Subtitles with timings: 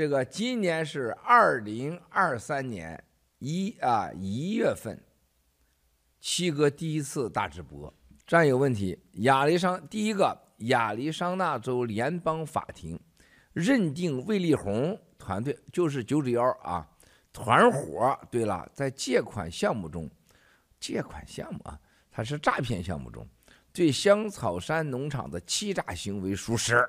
[0.00, 3.04] 这个今年是二零二三年
[3.38, 4.98] 一啊一月份，
[6.18, 7.92] 七哥第一次大直播。
[8.26, 12.98] 战友问题：亚利桑第一个亚利桑那州联邦法庭
[13.52, 16.88] 认定魏立红团队就是九指幺啊
[17.30, 18.18] 团伙。
[18.30, 20.10] 对了，在借款项目中，
[20.80, 21.78] 借款项目啊，
[22.10, 23.28] 它是诈骗项目中。
[23.70, 26.88] 对香草山农场的欺诈行为属实，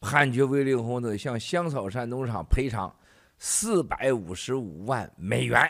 [0.00, 2.94] 判决卫立红呢向香草山农场赔偿
[3.38, 5.60] 四百五十五万美元。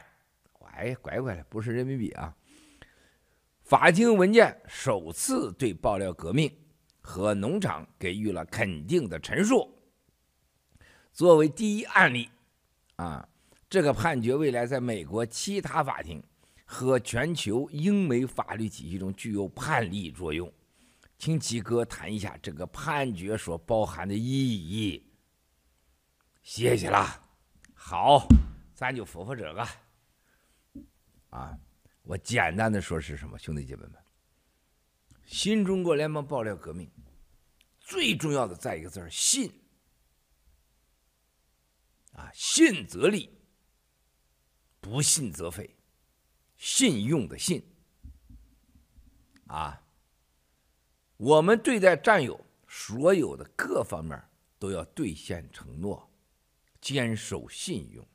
[0.76, 2.34] 哎，乖乖的，不是人民币啊！
[3.62, 6.52] 法庭文件首次对爆料革命
[7.00, 9.72] 和农场给予了肯定的陈述。
[11.12, 12.28] 作为第一案例，
[12.96, 13.28] 啊，
[13.70, 16.22] 这个判决未来在美国其他法庭。
[16.66, 20.50] 和全球英美法律体系中具有判例作用，
[21.24, 25.10] 请吉哥谈一下这个判决所包含的意义。
[26.42, 27.18] 谢谢了。
[27.72, 28.28] 好，
[28.74, 29.66] 咱就说说这个。
[31.30, 31.58] 啊，
[32.02, 33.94] 我简单的说是什么，兄弟姐妹们，
[35.24, 36.92] 新中国联邦爆料革命
[37.80, 39.50] 最重要的在一个字儿信。
[42.12, 43.30] 啊，信则立，
[44.78, 45.74] 不信则废。
[46.58, 47.64] 信用的信
[49.46, 49.82] 啊，
[51.16, 54.20] 我们对待战友所有的各方面
[54.58, 56.10] 都要兑现承诺，
[56.80, 58.06] 坚守信用。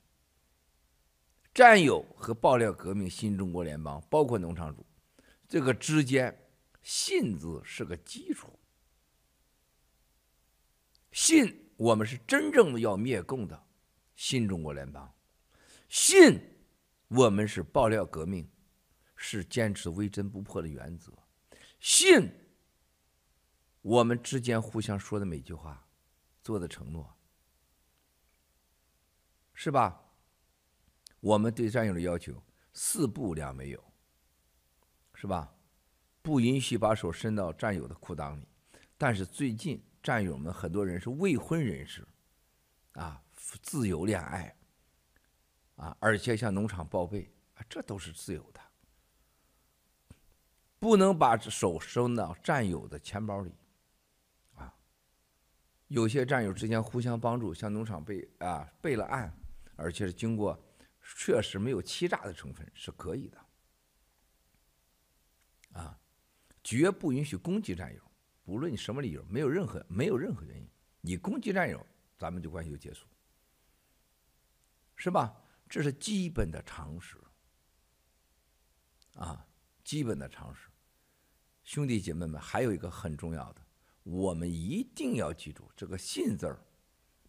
[1.54, 4.86] 战友和爆料革命新中国联邦，包括农场主，
[5.48, 6.38] 这个之间
[6.84, 8.48] “信”字是个基础。
[11.12, 13.62] 信，我们是真正的要灭共的
[14.16, 15.14] 新中国联邦，
[15.88, 16.40] 信。
[17.08, 18.48] 我们是爆料革命，
[19.16, 21.12] 是坚持微真不破的原则。
[21.80, 22.32] 信
[23.82, 25.88] 我们之间互相说的每句话，
[26.42, 27.16] 做的承诺，
[29.54, 30.02] 是吧？
[31.20, 33.84] 我们对战友的要求，四不两没有，
[35.14, 35.54] 是吧？
[36.22, 38.48] 不允许把手伸到战友的裤裆里。
[38.98, 42.08] 但是最近战友们很多人是未婚人士，
[42.94, 44.56] 啊，自由恋爱。
[45.76, 48.60] 啊，而且向农场报备啊，这都是自由的，
[50.78, 53.54] 不能把手伸到战友的钱包里，
[55.90, 59.32] 有些战友之间互相帮助，向农场备啊备了案，
[59.76, 60.58] 而且是经过
[61.02, 63.46] 确实没有欺诈的成分，是可以的，
[65.74, 66.00] 啊，
[66.64, 68.02] 绝不允许攻击战友，
[68.44, 70.70] 不论你什么理由，没有任何没有任何原因，
[71.02, 71.86] 你攻击战友，
[72.18, 73.08] 咱们就关系就结束，
[74.96, 75.36] 是吧？
[75.68, 77.18] 这是基本的常识，
[79.16, 79.46] 啊，
[79.84, 80.70] 基本的常识。
[81.64, 83.62] 兄弟姐妹们，还有一个很重要的，
[84.10, 86.66] 我们一定要记住这个“信”字儿。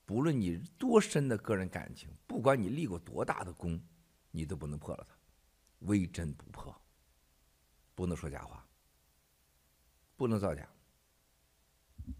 [0.07, 3.79] 不论你多深的个人感情，不管你立过多大的功，
[4.31, 5.15] 你都不能破了它，
[5.81, 6.75] 唯真不破，
[7.95, 8.67] 不能说假话，
[10.17, 10.69] 不能造假，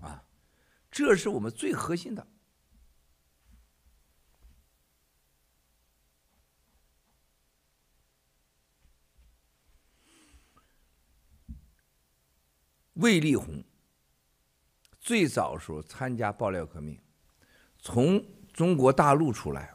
[0.01, 0.23] 啊，
[0.91, 2.29] 这是我们最核心的。
[12.95, 13.65] 卫立红
[15.01, 17.01] 最早时候参加爆料革命，
[17.79, 18.23] 从
[18.53, 19.75] 中国大陆出来，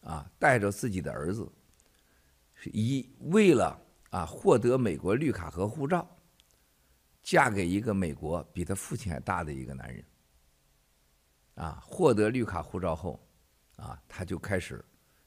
[0.00, 1.50] 啊，带着自己的儿子，
[2.54, 3.78] 是以为了
[4.10, 6.08] 啊获得美国绿卡和护照，
[7.22, 10.04] 嫁给一个美国比他父亲还大的一个男人，
[11.56, 13.20] 啊，获得绿卡护照后，
[13.76, 14.84] 啊，他就开始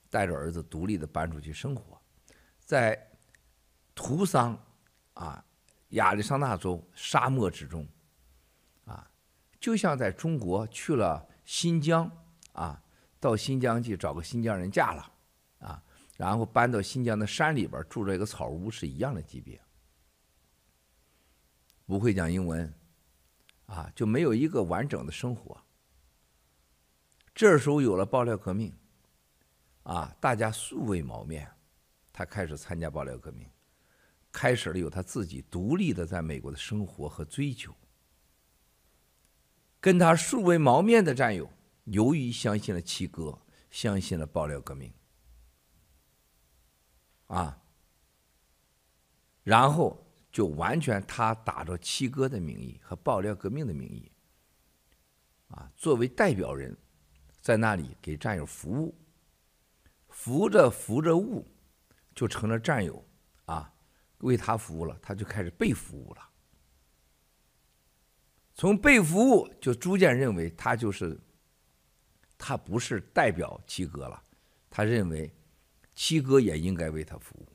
[0.10, 2.02] 带着儿子独立的搬出去生活，
[2.60, 2.98] 在
[3.94, 4.58] 图桑，
[5.14, 5.44] 啊。
[5.92, 7.86] 亚利桑那州沙漠之中，
[9.62, 12.12] 就像在中国去了新疆
[12.54, 12.84] 啊，
[13.20, 15.14] 到新疆去找个新疆人嫁了，
[15.60, 15.84] 啊，
[16.18, 19.62] 然后搬到新疆的山里边住着一个草屋是一样的级别。
[21.86, 22.74] 不会讲英文，
[23.68, 25.56] 啊，就没有一个完整的生活。
[27.36, 28.76] 这时候有了爆料革命，
[29.84, 31.48] 啊，大家素未谋面，
[32.12, 33.48] 他开始参加爆料革命。
[34.32, 37.76] 开始了有他自己独立的在美国的生活和追求。
[39.82, 41.52] 跟他素未谋面的战友，
[41.86, 44.94] 由于相信了七哥，相信了爆料革命，
[47.28, 47.60] 啊，
[49.44, 54.12] 然后就完全他打着七哥的名义和爆料革命的名义，
[55.48, 56.78] 啊，作为代表人，
[57.42, 58.96] 在那里给战友服务，
[60.08, 61.46] 服着服着务，
[62.14, 63.04] 就成了战友，
[63.46, 63.74] 啊。
[64.22, 66.30] 为他服务了，他就开始被服务了。
[68.62, 71.20] 从被服务就逐渐认为他就是
[72.38, 74.24] 他不是代表七哥了，
[74.70, 75.34] 他认为
[75.96, 77.48] 七哥也应该为他服务。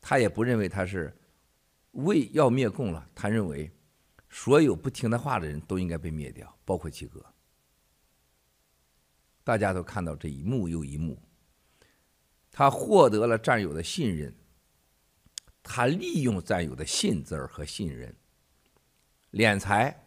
[0.00, 1.16] 他也不认为他是
[1.92, 3.70] 为要灭共了，他认为
[4.28, 7.24] 所有不听他话的人都应该被灭掉，包括七哥。
[9.44, 11.16] 大家都看到这一幕又一幕，
[12.50, 14.34] 他获得了战友的信任，
[15.62, 18.12] 他利用战友的信字儿和信任，
[19.32, 20.06] 敛财，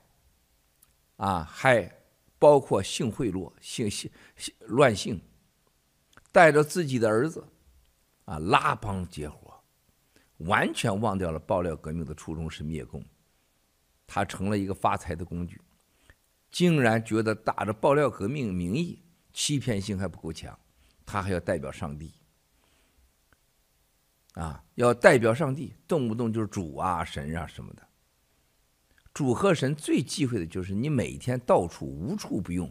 [1.18, 1.92] 啊，还
[2.40, 5.22] 包括性贿赂、性性性乱性，
[6.32, 7.46] 带着自己的儿子，
[8.26, 9.62] 啊，拉帮结伙，
[10.38, 13.04] 完全忘掉了爆料革命的初衷是灭共，
[14.08, 15.60] 他成了一个发财的工具，
[16.50, 19.02] 竟然觉得打着爆料革命名义。
[19.38, 20.58] 欺骗性还不够强，
[21.06, 22.14] 他还要代表上帝，
[24.36, 27.86] 啊，要代表上帝，动不动就是主啊、神啊什么的。
[29.16, 32.70] 主和神最忌讳的就是你每天到处无处不用，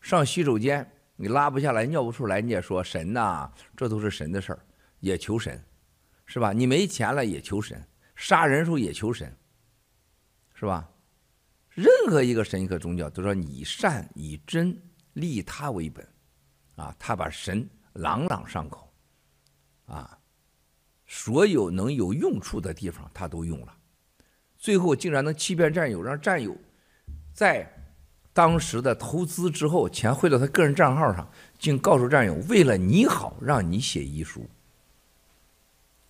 [0.00, 4.64] 上洗手间你拉不下来、尿不出来，你也说神呐，这都是神的事儿，
[5.00, 5.62] 也求神，
[6.24, 6.52] 是吧？
[6.52, 7.84] 你没钱了也求神，
[8.14, 9.36] 杀人时候也求神，
[10.54, 10.88] 是吧？
[11.70, 14.80] 任何一个神一个宗教都说以善以真。
[15.14, 16.06] 利他为本，
[16.76, 18.88] 啊，他把神朗朗上口，
[19.86, 20.16] 啊，
[21.08, 23.76] 所有能有用处的地方他都用了，
[24.60, 26.56] 最后竟然能欺骗战友，让战友
[27.32, 27.68] 在
[28.34, 31.28] 当时的投资之后，钱汇到他个人账号上，
[31.58, 34.46] 竟告诉战友为了你好，让你写遗书，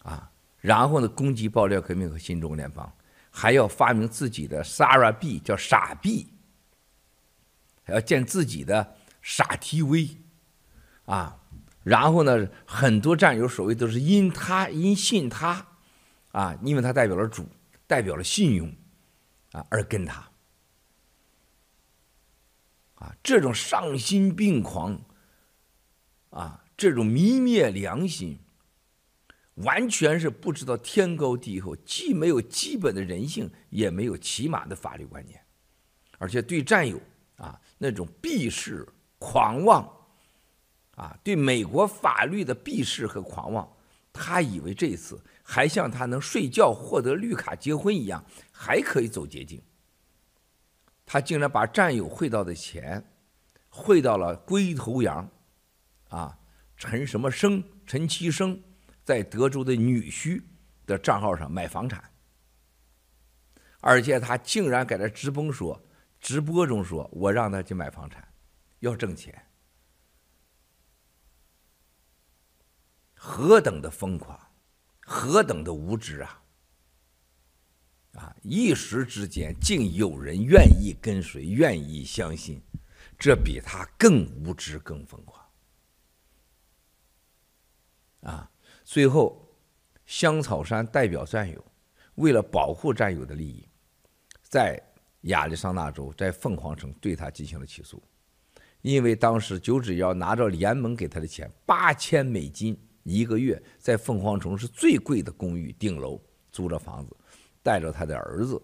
[0.03, 0.31] 啊，
[0.61, 2.93] 然后呢攻击爆料革命和新中国联邦，
[3.31, 6.27] 还要发明自己的 Sarah 币，叫傻币。
[7.87, 10.17] 要建自己的傻 TV，
[11.07, 11.37] 啊，
[11.83, 15.67] 然后呢，很多战友所谓都是因他因信他，
[16.31, 17.49] 啊，因为他代表了主，
[17.91, 18.73] 代表了信用，
[19.51, 20.31] 啊，而跟他，
[22.95, 25.01] 啊，这种丧心病狂，
[26.31, 28.39] 啊，这种泯灭良心，
[29.55, 35.45] 完全是不知道天高地厚，既没有基本的人性，也没有起码的法律观念，
[36.19, 37.01] 而且对战友。
[37.37, 38.87] 啊，那种鄙视、
[39.19, 39.91] 狂妄，
[40.95, 43.67] 啊，对美国法律的鄙视和狂妄，
[44.13, 45.19] 他以为这次
[45.53, 49.61] 还像他能睡觉获得绿卡结婚一样，还可以走捷径。
[51.05, 53.05] 他竟然把战友汇到的钱，
[53.69, 55.29] 汇到了龟头羊，
[56.11, 56.39] 啊，
[56.77, 58.63] 陈什么生、陈其生
[59.03, 60.41] 在德州的女婿
[60.87, 62.13] 的账号上买房产，
[63.81, 65.85] 而且他竟然给他直播说。
[66.21, 68.33] 直播中说：“我让他去买房产，
[68.79, 69.47] 要挣钱，
[73.15, 74.39] 何等的疯狂，
[75.13, 76.43] 何等的无知啊！
[78.15, 82.63] 啊，一时之间竟有人愿意跟随，愿意相信，
[83.19, 85.45] 这比他更无知、更疯狂。
[88.21, 88.49] 啊，
[88.85, 89.53] 最后，
[90.07, 91.65] 香草山代表战友，
[92.15, 93.69] 为了保护战友的利益，
[94.43, 94.81] 在。”
[95.25, 98.03] 亚利桑那州在凤凰城对他进行了起诉，
[98.81, 102.75] 因为当时九指妖拿着联盟给他的钱八千美金
[103.11, 106.21] 一个月，在凤凰城是最贵的公寓顶楼
[106.53, 107.17] 租了房子，
[107.63, 108.61] 带着他的儿子，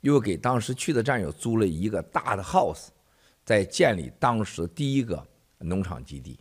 [0.00, 2.88] 又给当时去的战友租了一个大的 house，
[3.44, 5.24] 在建立当时第一个
[5.58, 6.38] 农场基地。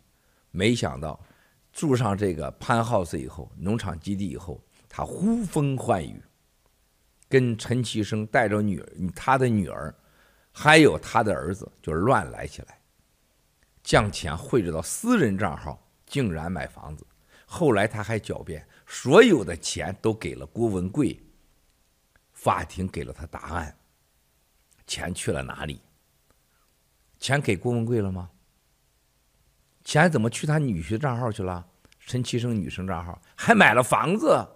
[0.50, 1.20] 没想到
[1.72, 6.20] 住上这个潘 house 以后，农场基地以后，他呼风唤雨。
[7.28, 9.94] 跟陈其生带着女儿，他的女儿，
[10.52, 12.80] 还有他的儿子，就乱来起来，
[13.84, 17.06] 将钱汇入到私人账号，竟然买房子。
[17.46, 21.20] 后来他还狡辩，所有的钱都给了郭文贵。
[22.32, 23.76] 法庭给了他答案，
[24.86, 25.82] 钱去了哪里？
[27.18, 28.30] 钱给郭文贵了吗？
[29.84, 31.66] 钱怎么去他女婿账号去了？
[32.00, 34.48] 陈其生女生账号还买了房子。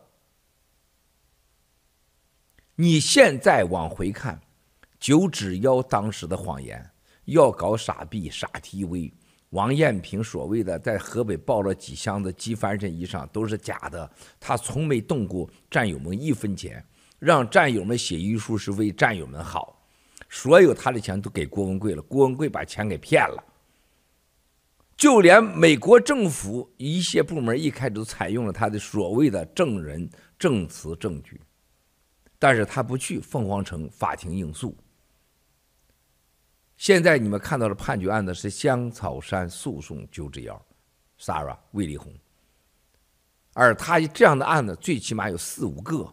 [2.75, 4.39] 你现在往回看，
[4.99, 6.91] 九指妖当时的谎言，
[7.25, 9.11] 要搞傻币傻 TV，
[9.51, 16.83] 王艳平所谓的在河北抱了几箱子机翻身衣裳都是假的，他从没动过战友们一分钱，
[17.17, 19.81] 让战友们写遗书是为战友们好，
[20.29, 23.43] 所有他的钱都给郭文贵了，郭文贵把钱给骗了，
[24.95, 31.41] 就连美国政府一些部门一开始都采用了他的所谓的证人证词证据。
[32.37, 34.77] 但是他不去凤凰城法庭应诉。
[36.79, 40.65] 现在你们看到的判决案子是香草山诉讼九指妖
[41.19, 42.09] ，Sarah 魏丽红。
[43.53, 46.09] 而他这样的案子最起码有四五个，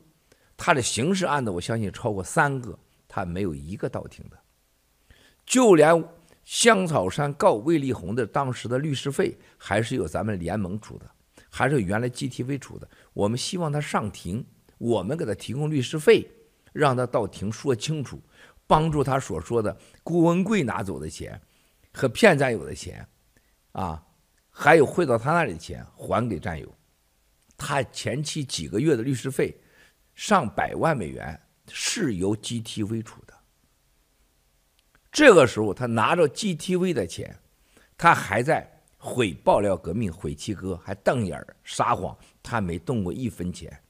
[0.57, 4.37] 他的刑事案子我相信超过三个，他没有一个到庭的。
[5.45, 6.05] 就连
[6.45, 11.09] 香草山告卫立红的当时的律师费还是由咱们联盟出的，
[11.49, 12.91] 还是原来 GTV 出的。
[13.13, 14.45] 我们希望他上庭，
[14.79, 16.29] 我们给他提供律师费，
[16.73, 18.21] 让他到庭说清楚，
[18.67, 21.41] 帮助他所说的顾文贵拿走的钱
[21.93, 23.07] 和骗战友的钱，
[23.73, 24.05] 啊，
[24.51, 26.73] 还有汇到他那里的钱还给战友。
[27.57, 29.59] 他前期几个月的律师费
[30.15, 33.35] 上百万美元是由 GTV 出的。
[35.11, 37.39] 这个时候，他拿着 GTV 的钱，
[37.97, 43.83] 他还在毁爆料革命、毁七哥，还瞪眼儿撒谎，他没动过一分钱，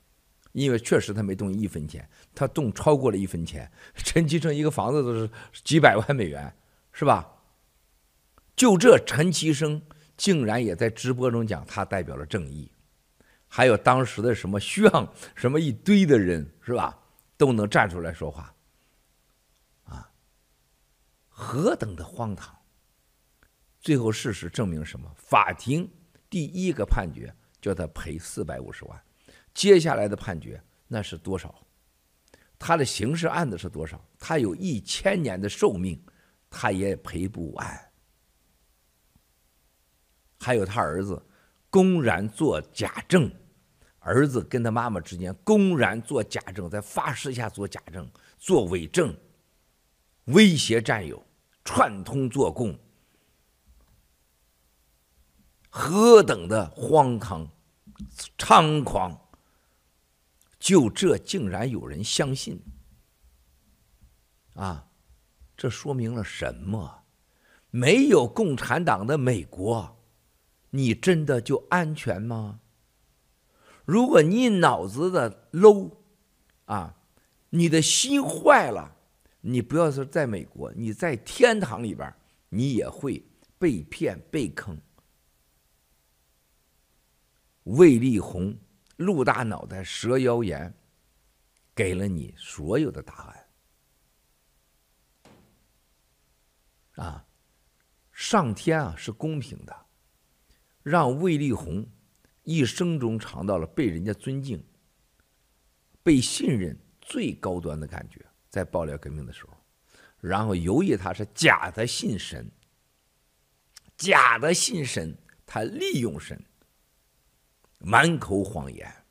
[0.57, 3.71] 因为确实他没动一分钱，他动超过了一分钱。
[3.95, 5.31] 陈其诚一个房子都是
[5.63, 6.51] 几百万美元，
[6.93, 7.31] 是吧？
[8.57, 9.83] 就这，陈其生
[10.17, 12.73] 竟然也在直播中讲他代表了正义，
[13.47, 16.99] 还有当时的什么徐昂，什么一堆的人，是吧？
[17.37, 18.55] 都能站出来说话。
[19.85, 20.11] 啊
[21.29, 22.57] 何等的荒唐！
[23.79, 25.07] 最后事实证明什么？
[25.19, 25.87] 法庭
[26.31, 28.99] 第一个判决叫他赔四百五十万，
[29.57, 31.55] 接下来的判决那是多少？
[32.59, 33.99] 他的刑事案子是多少？
[34.19, 35.99] 他有一千年的寿命，
[36.51, 37.93] 他也赔不完。
[40.39, 41.25] 还有他儿子
[41.71, 43.33] 公然做假证，
[44.01, 49.17] 儿子跟他妈妈之间公然做假证，在发誓下做假证、做伪证，
[50.27, 51.25] 威胁战友。
[51.65, 52.79] 串通做供，
[55.69, 57.45] 何等的荒唐、
[58.39, 59.26] 猖狂！
[60.59, 62.61] 就这竟然有人相信
[64.55, 64.89] 啊！
[65.57, 67.05] 这说明了什么？
[67.71, 70.03] 没有共产党的美国，
[70.71, 72.61] 你真的就安全吗？
[73.85, 75.93] 如果你脑子的 low
[76.65, 76.97] 啊，
[77.51, 78.97] 你的心坏了。
[79.43, 82.13] 你不要说在美国，你在天堂里边，
[82.49, 83.25] 你也会
[83.59, 84.77] 被骗被坑。
[87.63, 88.57] 卫立红
[88.97, 90.75] 陆大脑袋蛇妖言，
[91.75, 93.47] 给了你所有的答案。
[96.97, 97.27] 啊，
[98.13, 99.87] 上天啊是公平的，
[100.83, 101.87] 让卫立红
[102.43, 104.65] 一生中尝到了被人家尊敬、
[106.03, 108.25] 被信任最高端的感觉。
[108.49, 109.53] 在爆料革命的时候，
[110.19, 112.51] 然后由于他是假的信神，
[113.99, 116.43] 假的信神，他利用神，
[117.79, 119.05] 满口谎言，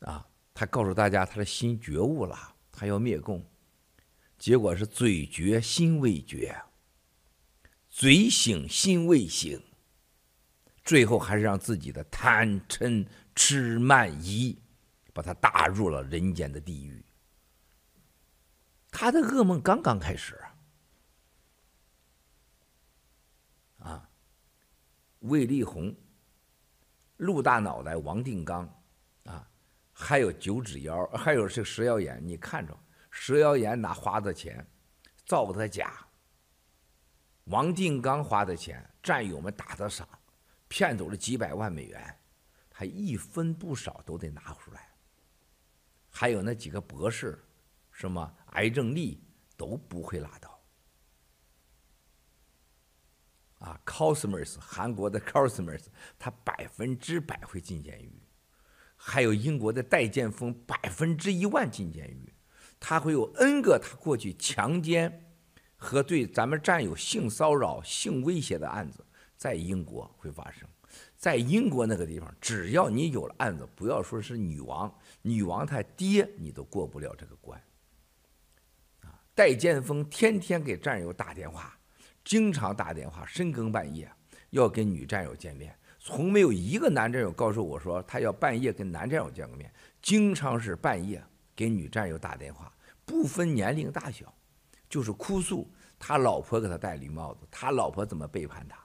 [0.00, 3.44] 啊，他告诉大家他的心觉悟了，他要灭共，
[4.38, 6.62] 结果是嘴觉心未觉，
[7.88, 9.62] 嘴醒心未醒，
[10.84, 14.58] 最后还是让自己的贪嗔痴慢疑。
[15.12, 17.04] 把他打入了人间的地狱。
[18.92, 20.36] 他的噩梦刚刚开始
[23.78, 23.90] 啊！
[23.90, 24.10] 啊，
[25.18, 25.92] 卫立红、
[27.20, 28.66] 陆大脑袋、王定刚
[29.24, 29.46] 啊，
[29.92, 32.74] 还有九指妖，还有这蛇妖眼，你看着，
[33.10, 34.66] 蛇妖眼拿花的钱
[35.26, 36.06] 造的假，
[37.44, 40.08] 王定刚花的钱，战友们打的赏，
[40.66, 42.18] 骗走了几百万美元，
[42.70, 44.88] 他一分不少都得拿出来。
[46.08, 47.38] 还有那几个博士，
[47.92, 49.22] 什么癌症例
[49.58, 50.49] 都不会拉倒。
[53.60, 55.84] 啊，Cosmos 韩国的 Cosmos
[56.18, 58.20] 他百分之百会进监狱。
[58.96, 62.34] 还有英国的戴建峰，百分之一万进监狱。
[62.78, 65.34] 他会有 N 个他过去强奸
[65.76, 69.04] 和对咱们战友性骚扰、性威胁的案子，
[69.36, 70.68] 在英国会发生。
[71.16, 77.62] 在英国那个地方，只要你有了案子，不要说是女王，女王她爹你都过不了这个关。
[79.02, 81.78] 啊，戴建峰天天给战友打电话，
[82.24, 84.10] 经常打电话，深更半夜
[84.50, 89.72] 要跟女战友见面，从没有一个男战友告诉我说他要半夜跟男战友见个面，
[90.02, 91.22] 经常是半夜
[91.54, 92.72] 给女战友打电话，
[93.04, 94.32] 不分年龄大小，
[94.88, 98.76] 就是哭诉他老婆给他戴绿帽子，他老婆怎么背叛他，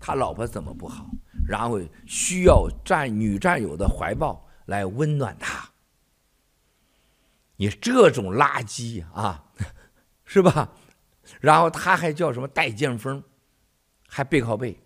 [0.00, 1.10] 他老婆怎么不好。
[1.48, 5.68] 然后需要战女战友的怀抱来温暖他。
[7.56, 9.44] 你这种垃圾啊，
[10.24, 10.72] 是吧？
[11.40, 13.22] 然后他还叫什么戴剑锋，
[14.08, 14.78] 还背靠背，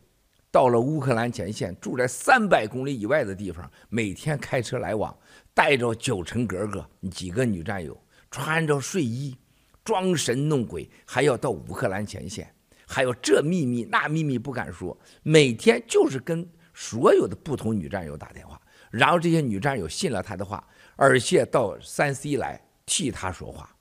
[0.51, 5.17] 到了乌克兰前线，住在三百公里以外的地方，每天开车来往，
[5.53, 8.01] 带着九成格格几个女战友，
[8.31, 9.37] 穿着睡衣，
[9.85, 12.53] 装神弄鬼，还要到乌克兰前线。
[12.87, 18.61] 还有这秘密那秘密不敢说，每天就是跟所有的不同女战友打电话，
[18.91, 23.77] 然后这些女战友信了他的话，而且到三 C 来替他说话。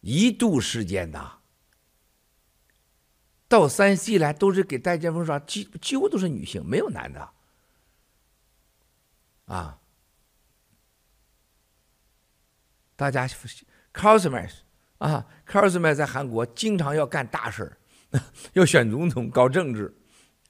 [0.00, 1.37] 一度时间呐，
[3.48, 7.28] 到山西来都是给戴建峰刷，几几乎都是女性，没有男的。
[9.46, 9.80] 啊，
[12.94, 13.26] 大家
[13.94, 14.52] Cosmas
[14.98, 18.20] 啊，Cosmas 在韩国经常要干大事儿，
[18.52, 19.96] 要选总统、搞政治，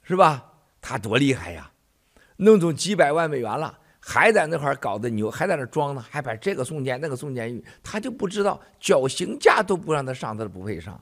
[0.03, 0.45] 是吧？
[0.81, 1.71] 他多厉害呀！
[2.37, 11.01] 弄走几百万美元了，还在那块儿搞的牛，还在那装呢，还把这个送监，那个送监狱，他就不知道绞刑架都不让他上，他都不配上。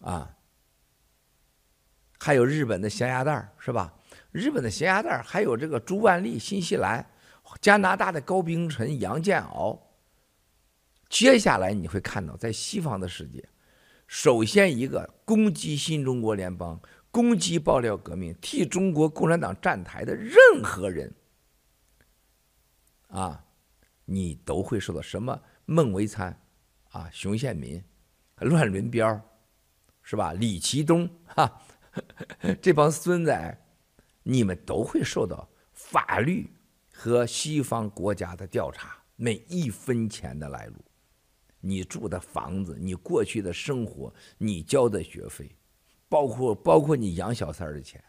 [0.00, 0.36] 啊，
[2.18, 3.94] 还有日本的咸鸭蛋是吧？
[4.32, 7.04] 日本的咸鸭蛋还有这个朱万历，新西兰、
[7.60, 9.78] 加拿大的高冰晨、杨建敖。
[11.08, 13.48] 接下来你会看到，在西方的世界，
[14.06, 16.80] 首先一个攻击新中国联邦、
[17.10, 21.12] 攻击爆料革命、替中国共产党站台的任何人，
[23.08, 23.44] 啊，
[24.04, 26.40] 你都会受到什么孟维灿
[26.90, 27.82] 啊、熊宪民、
[28.36, 29.20] 乱伦彪。
[30.10, 30.32] 是吧？
[30.32, 31.62] 李奇东哈，
[32.60, 33.32] 这帮孙子，
[34.24, 36.50] 你们都会受到法律
[36.92, 40.74] 和西方国家的调查，每一分钱的来路，
[41.60, 45.48] 你住的房子，你过去的生活，你交的学费，
[46.08, 48.02] 包括包括你养小三儿的钱，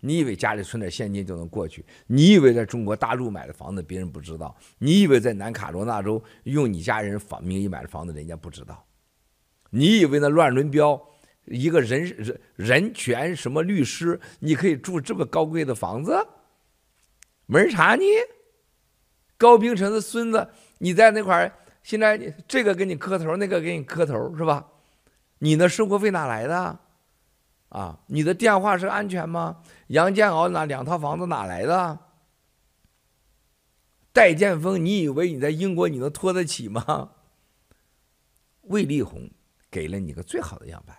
[0.00, 1.86] 你以为家里存点现金就能过去？
[2.08, 4.56] 你以为在中国大陆买的房子别人不知道？
[4.78, 8.84] 你以为在南卡罗纳州用你家人房名义买的房子人家不知道？
[9.70, 11.00] 你以为那乱伦标？
[11.46, 16.26] 一个人人人权什么律师，你可以住这么高贵的房子，
[17.46, 18.04] 没人查你。
[19.36, 20.48] 高冰城的孙子，
[20.78, 24.68] 你在那块儿，现在这个给你磕头，那个给你磕头，是吧？
[25.38, 26.80] 你的生活费哪来的？
[27.68, 29.60] 啊，你的电话是安全吗？
[29.88, 31.98] 杨建敖那两套房子哪来的？
[34.12, 37.10] 戴剑锋，你以为你在英国你能拖得起吗？
[38.62, 39.28] 魏立红
[39.70, 40.96] 给了你个最好的样板。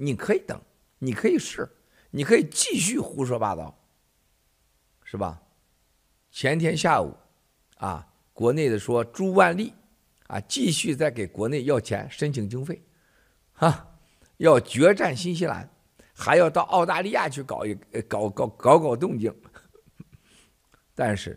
[0.00, 0.60] 你可以等，
[1.00, 1.68] 你可以试，
[2.12, 3.76] 你可以继续胡说八道，
[5.02, 5.42] 是吧？
[6.30, 7.12] 前天下午，
[7.78, 9.74] 啊，国内的说朱万历，
[10.28, 12.80] 啊，继续在给国内要钱申请经费，
[13.54, 13.98] 哈，
[14.36, 15.68] 要决战新西兰，
[16.14, 17.74] 还要到澳大利亚去搞一
[18.06, 19.34] 搞搞搞搞动静。
[20.94, 21.36] 但是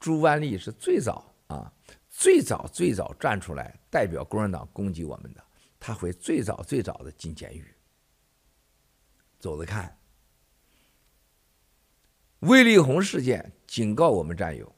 [0.00, 1.72] 朱万历是最早啊，
[2.08, 5.40] 最早最早站出来代表共产党攻击我们的，
[5.78, 7.64] 他会最早最早的进监狱。
[9.40, 9.98] 走着看，
[12.40, 14.70] 卫立红事件警告我们战友：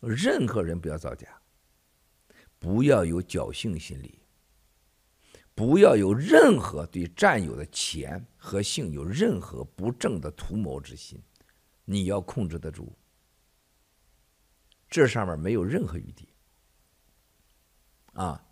[0.00, 1.28] 任何人不要造假，
[2.58, 4.18] 不要有侥幸心理，
[5.54, 11.22] 不要有任何对战友的钱和性有任何不正的图谋之心，
[11.84, 12.90] 你要控制得住。
[14.88, 16.28] 这上面没有任何余地。
[18.14, 18.42] 啊，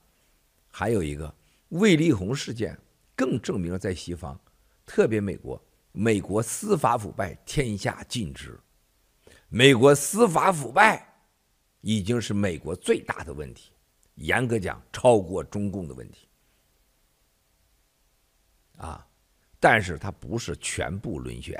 [0.70, 1.34] 还有一个
[1.70, 2.78] 卫立红事件，
[3.16, 4.38] 更证明了在西方。
[4.90, 8.58] 特别美国，美国司法腐败，天下尽知。
[9.48, 11.14] 美国司法腐败
[11.80, 13.70] 已经是美国最大的问题，
[14.16, 16.26] 严格讲，超过中共的问题。
[18.78, 19.06] 啊，
[19.60, 21.56] 但是它不是全部沦陷。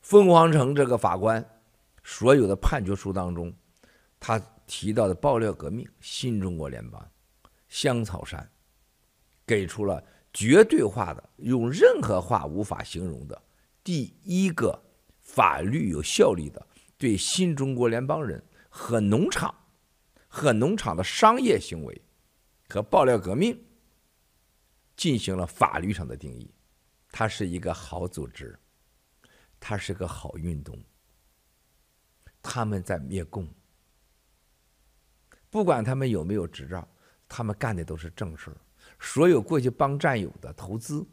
[0.00, 1.46] 凤凰城这个法官，
[2.02, 3.54] 所有的判决书当中，
[4.18, 7.06] 他提到的爆料革命、新中国联邦、
[7.68, 8.50] 香草山，
[9.44, 10.02] 给出了。
[10.32, 13.42] 绝对化的，用任何话无法形容的，
[13.82, 14.80] 第一个
[15.20, 19.54] 法律有效力的，对新中国联邦人和农场
[20.28, 22.02] 和农场的商业行为
[22.68, 23.58] 和爆料革命
[24.96, 26.52] 进行了法律上的定义，
[27.10, 28.58] 它是一个好组织，
[29.58, 30.78] 它是个好运动，
[32.42, 33.48] 他们在灭共，
[35.50, 36.86] 不管他们有没有执照，
[37.26, 38.56] 他们干的都是正事儿。
[38.98, 41.06] 所有过去帮战友的投资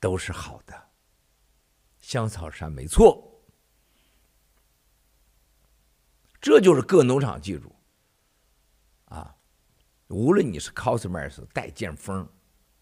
[0.00, 0.90] 都是好的，
[2.00, 3.42] 香草山没错，
[6.40, 7.74] 这就是各农场记住
[9.04, 9.36] 啊，
[10.08, 12.28] 无论你是 cosmers 戴剑锋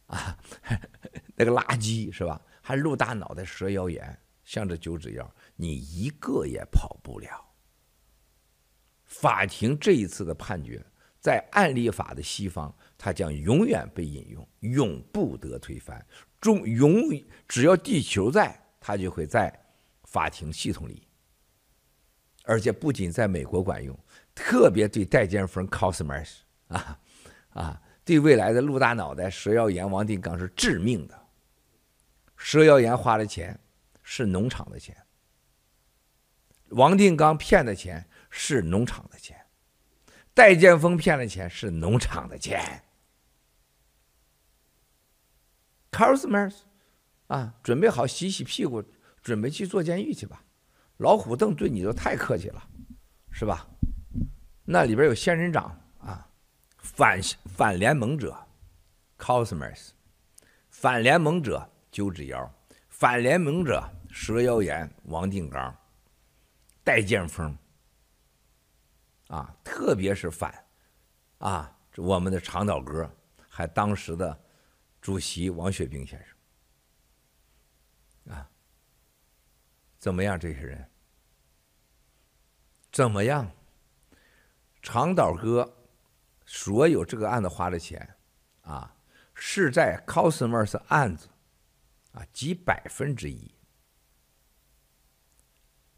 [0.07, 0.39] 啊，
[1.35, 2.41] 那个垃圾是吧？
[2.63, 7.47] 还露大脑袋、蛇腰眼，像这九指妖，你一个也跑不了。
[9.05, 10.87] 法庭这一次的判决，
[11.19, 12.73] 在案例法的西方。
[13.03, 16.05] 它将永远被引用，永不得推翻。
[16.39, 17.11] 中永
[17.49, 19.51] 只要地球在，它就会在
[20.05, 21.09] 法庭系统里。
[22.45, 23.99] 而且不仅在美国管用，
[24.35, 26.29] 特别对戴建峰 Cosmas
[26.69, 27.01] 啊
[27.55, 31.19] 啊，对未来的陆大脑袋、蛇腰眼、王定刚是致命的。
[32.37, 33.59] 蛇腰眼花的钱
[34.03, 34.95] 是农场的钱，
[36.69, 39.39] 王定刚骗的钱是农场的钱，
[40.35, 42.83] 戴剑锋骗的钱是农场的钱。
[45.91, 46.65] 卡尔斯迈尔斯
[47.27, 48.83] 啊，准备好洗洗屁股，
[49.23, 50.45] 准备去坐监狱去吧。
[50.99, 52.63] 老虎凳对你都太客气了，
[53.31, 53.67] 是吧？
[54.65, 56.29] 那里边有仙人掌啊，
[56.79, 58.37] 反反联盟者，
[59.17, 59.93] 卡尔斯迈尔斯，
[60.69, 62.55] 反联盟者九指妖，
[62.89, 65.75] 反联盟者蛇妖言王定刚，
[66.85, 67.57] 戴剑锋。
[69.29, 70.53] 啊，特别是反，
[71.39, 73.09] 啊，我们的长岛哥，
[73.49, 74.37] 还当时的
[75.01, 76.19] 主席王雪冰先
[78.27, 78.51] 生，啊，
[79.99, 80.39] 怎么样？
[80.39, 80.91] 这些人
[82.93, 83.51] 怎么样？
[84.83, 85.77] 长岛哥
[86.47, 88.17] 所有这个案子花的钱，
[88.63, 88.95] 啊，
[89.35, 91.29] 是在 Cosmos 案子，
[92.13, 93.55] 啊，几百分之一。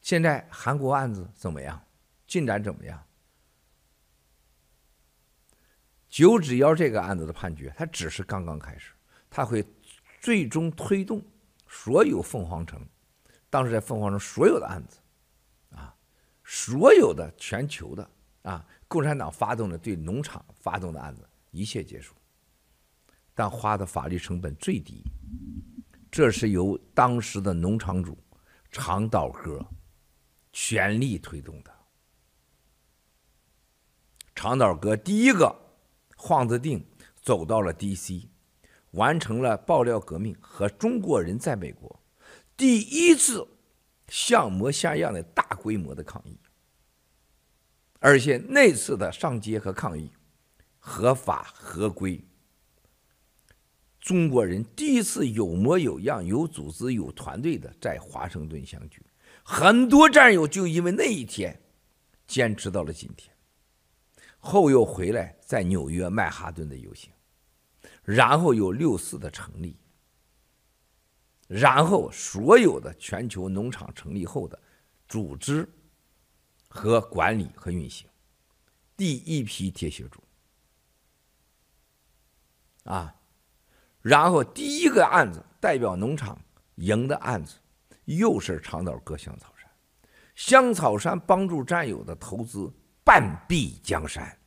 [0.00, 1.84] 现在韩国案子怎么样？
[2.26, 3.06] 进展怎么样？
[6.12, 8.92] 九指妖这个案子的判决，它只是刚刚开始，
[9.30, 9.64] 它会
[10.20, 11.24] 最终推动
[11.66, 12.86] 所有凤凰城，
[13.48, 14.98] 当时在凤凰城所有的案子，
[15.70, 15.96] 啊，
[16.44, 18.10] 所有的全球的
[18.42, 22.14] 啊，共产党发动的对农场发动的案子，一切结束，
[23.34, 25.02] 但花的法律成本最低，
[26.10, 28.18] 这是由当时的农场主
[28.70, 29.66] 长岛哥
[30.52, 31.74] 全力推动的，
[34.34, 35.61] 长岛哥第一个。
[36.24, 36.86] 晃子定
[37.20, 38.28] 走到了 DC，
[38.92, 42.00] 完成了爆料革命和中国人在美国
[42.56, 43.44] 第一次
[44.06, 46.38] 像模像样的大规模的抗议，
[47.98, 50.12] 而且那次的上街和抗议
[50.78, 52.24] 合法合规，
[53.98, 59.04] 中国人第一次有模有样、有组织、有团队的在华盛顿相聚，
[59.42, 61.60] 很多战友就因为那一天
[62.28, 63.34] 坚持到了今天。
[64.44, 67.12] 后又回来，在纽约曼哈顿的游行，
[68.04, 69.76] 然后有六四的成立，
[71.46, 74.58] 然后所有的全球农场成立后的
[75.06, 75.68] 组织
[76.70, 78.08] 和管理和运行，
[78.96, 80.24] 第一批铁血主
[82.84, 83.14] 啊，
[84.00, 86.40] 然后第一个案子代表农场
[86.76, 87.58] 赢的案子，
[88.06, 89.70] 又是长岛哥香草山，
[90.34, 92.72] 香草山帮助战友的投资。
[93.04, 94.38] 半壁江山，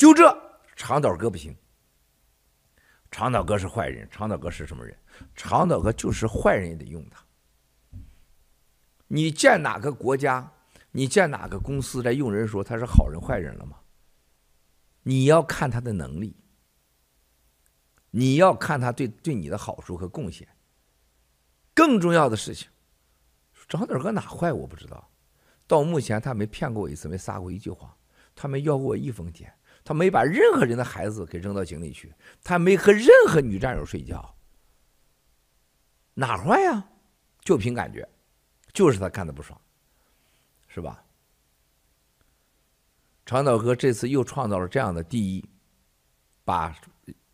[0.00, 0.34] 就这
[0.76, 1.54] 长岛哥不行。
[3.10, 4.96] 长岛哥是坏人，长岛哥是什么人？
[5.36, 7.22] 长岛哥就是坏人也得用他。
[9.08, 10.50] 你见哪个国家，
[10.90, 13.76] 你见哪个公司在用人说他是好人坏人了吗？
[15.02, 16.34] 你要看他的能力，
[18.08, 20.48] 你要看他对对你的好处和贡献。
[21.74, 22.70] 更重要的事情，
[23.68, 25.10] 长岛哥哪坏我不知道。
[25.66, 27.94] 到目前，他没骗过我一次，没撒过一句话，
[28.34, 29.52] 他没要过我一分钱，
[29.84, 34.36] 他没把任何人的孩子给扔到井里去，他没和任何女战友睡觉，
[36.14, 36.88] 哪坏呀？
[37.42, 38.08] 就凭感觉，
[38.72, 39.60] 就是他干的不爽，
[40.68, 41.02] 是吧？
[43.24, 45.48] 长岛哥这次又创造了这样的第一，
[46.44, 46.74] 把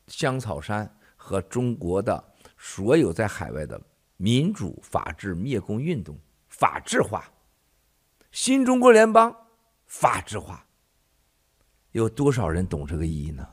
[0.08, 2.22] 香草山和中国的
[2.58, 3.80] 所有在海外的
[4.18, 7.30] 民主、法治、灭共运动法治化。
[8.30, 9.34] 新中国联邦
[9.86, 10.65] 法治化，
[11.96, 13.48] 有多少人懂这个意义呢？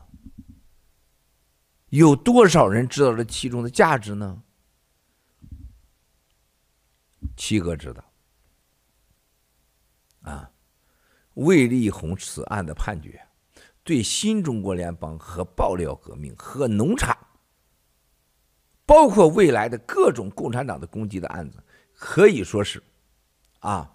[1.92, 4.44] 有多少人知道这其中的价值呢？
[7.38, 8.04] 七哥知道。
[10.24, 10.52] 啊，
[11.36, 13.26] 卫立红此案的判决，
[13.82, 17.18] 对新中国联邦和爆料革命和农场，
[18.86, 22.84] 包括未来的各种共产党的攻击的案子，可以说是，
[23.60, 23.90] 啊。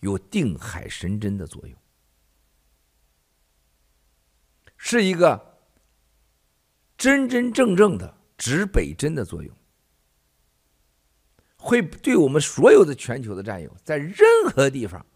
[0.00, 1.78] 有定海神针的作用，
[4.86, 5.62] 是一个
[6.98, 9.56] 真真正正的指北针的作用，
[11.56, 14.20] 会对我们所有的全球的战友，在任
[14.54, 15.06] 何地方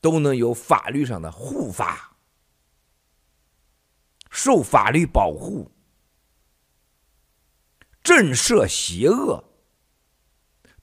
[0.00, 2.16] 都能有法律上的护法，
[4.30, 5.70] 受法律保护，
[8.02, 9.44] 震慑邪恶。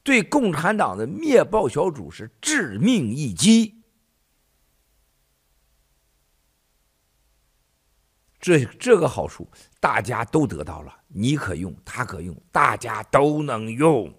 [0.03, 3.80] 对共产党的灭暴小组是致命一击，
[8.41, 9.47] 这这个好处
[9.79, 14.11] 大家都得到了，你可用，他可用，大家都能用，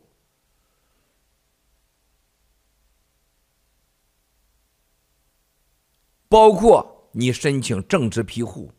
[6.29, 8.73] 包括你申请政治庇护，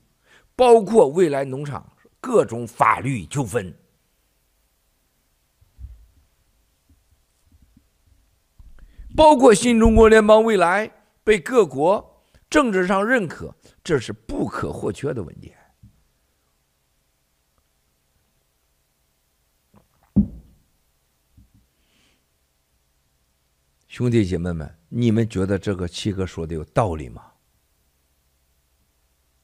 [0.56, 3.78] 包括未来农场各种法律纠纷。
[9.16, 10.90] 包括新中国联邦未来
[11.24, 15.54] 被各国政治上认可，这是不可或缺的文件，
[23.90, 27.30] 兄弟姐妹们，你们觉得这个七哥说的有道理吗？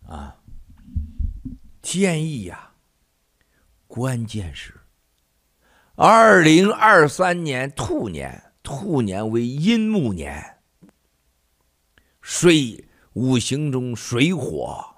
[0.08, 0.42] 啊，
[1.82, 2.74] 建议呀，
[3.88, 4.74] 关键是，
[5.96, 10.62] 二零二三年兔年，兔年为阴木年，
[12.22, 12.86] 水。
[13.20, 14.96] 五行中水火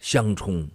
[0.00, 0.68] 相冲，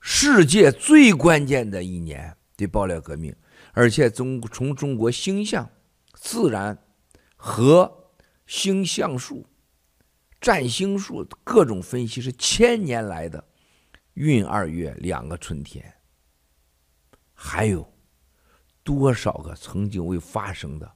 [0.00, 3.36] 世界最关键的一年的爆料革命。
[3.74, 5.70] 而且中从中国星象、
[6.14, 6.78] 自然
[7.36, 8.10] 和
[8.46, 9.44] 星象术、
[10.40, 13.46] 占星术各种分析，是千年来的
[14.14, 15.84] 闰二月两个春天，
[17.34, 17.86] 还有
[18.82, 20.90] 多少个曾经未发生的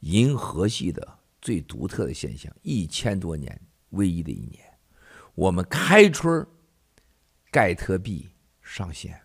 [0.00, 2.52] 银河系的最独特的现象？
[2.62, 4.64] 一千多年唯一的一年，
[5.34, 6.46] 我们开春
[7.50, 8.28] 盖特币
[8.62, 9.20] 上线，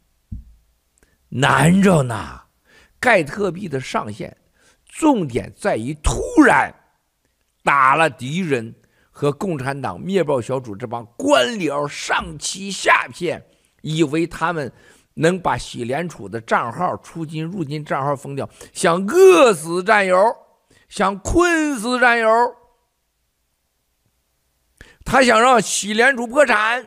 [1.30, 2.42] 难着呢。
[3.00, 4.38] 盖特币的上线，
[4.86, 6.72] 重点在于突然
[7.64, 8.76] 打了敌人
[9.10, 13.44] 和共产党灭暴小组这帮官僚上欺下骗，
[13.82, 14.72] 以为他们
[15.16, 20.24] 能把习联储的账号出金入金账号封掉，想饿死战友，
[20.92, 22.28] 想困死战友，
[25.06, 26.86] 他想让习联储破产，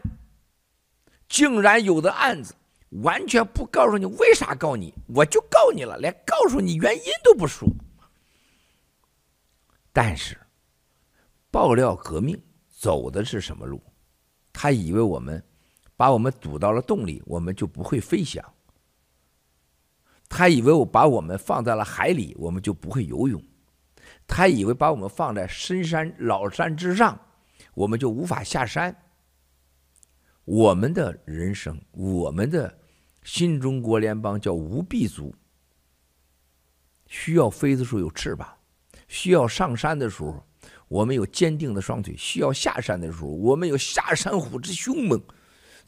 [1.27, 2.55] 竟然有的案子。
[3.03, 7.67] 完全不告诉你为啥告你，我就告你了，连告诉你原因都不说。
[9.91, 10.39] 但是，
[11.51, 12.39] 爆料革命
[12.69, 13.83] 走的是什么路？
[14.53, 15.43] 他以为我们
[15.97, 18.45] 把我们堵到了洞里，我们就不会飞翔。
[20.29, 23.43] 他以为我把我们放在了海里，我们就不会游泳。
[24.27, 27.21] 他以为把我们放在深山老山之上，
[27.75, 28.97] 我们就无法下山。
[30.45, 32.79] 我们的人生，我们的。
[33.27, 35.35] 新中国联邦叫无臂族，
[37.07, 38.47] 需要飞的时候有翅膀，
[39.09, 40.47] 需要上山的时候
[40.89, 45.19] 我们有坚定的双腿，需要下山的时候我们有下山虎之凶猛，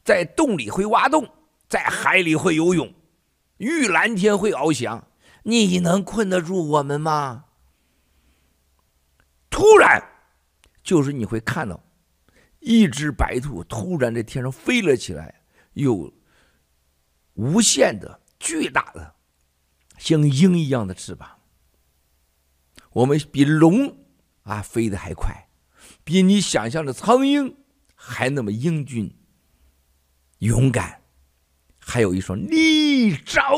[0.03, 1.29] 在洞里会挖洞，
[1.69, 2.91] 在海里会游泳，
[3.57, 5.07] 遇蓝天会翱翔，
[5.43, 7.45] 你能困得住我们吗？
[9.49, 10.01] 突然，
[10.83, 11.83] 就是你会看到
[12.59, 15.41] 一只白兔突然在天上飞了起来，
[15.73, 16.13] 有。
[17.39, 19.13] 无限的、巨大的，
[19.99, 21.37] 像鹰一样的翅膀，
[22.89, 23.95] 我们比龙
[24.41, 25.47] 啊飞得还快，
[26.03, 27.53] 比你想象的苍蝇
[27.93, 29.15] 还那么英俊、
[30.39, 31.03] 勇敢，
[31.77, 33.53] 还有一双利爪，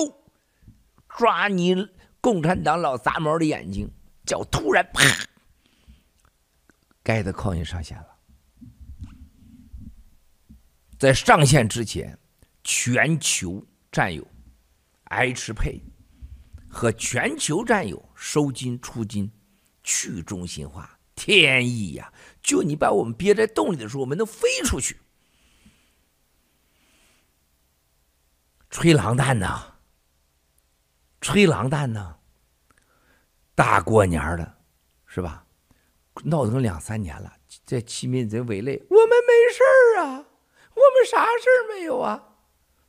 [1.08, 1.88] 抓你
[2.19, 3.89] 共产党老杂毛的眼睛，
[4.25, 5.06] 叫突然啪，
[7.10, 8.08] 该的靠你上线了，
[11.00, 12.19] 在上线之前，
[12.63, 13.65] 全球。
[13.91, 14.24] 战友
[15.06, 15.82] ，H 配
[16.69, 19.32] 和全球战友收金出金，
[19.82, 22.13] 去中心化，天意呀！
[22.43, 25.00] 就你把我们憋在洞里的时候，我们能飞出去，
[28.69, 29.80] 吹狼蛋呢，
[31.19, 32.19] 吹狼蛋呢！
[33.56, 34.62] 大过年的，
[35.08, 35.48] 是吧？
[36.23, 37.34] 闹腾两三年了，
[37.65, 40.25] 这欺民贼为累，我们没事儿啊，
[40.75, 42.23] 我们啥事儿没有啊？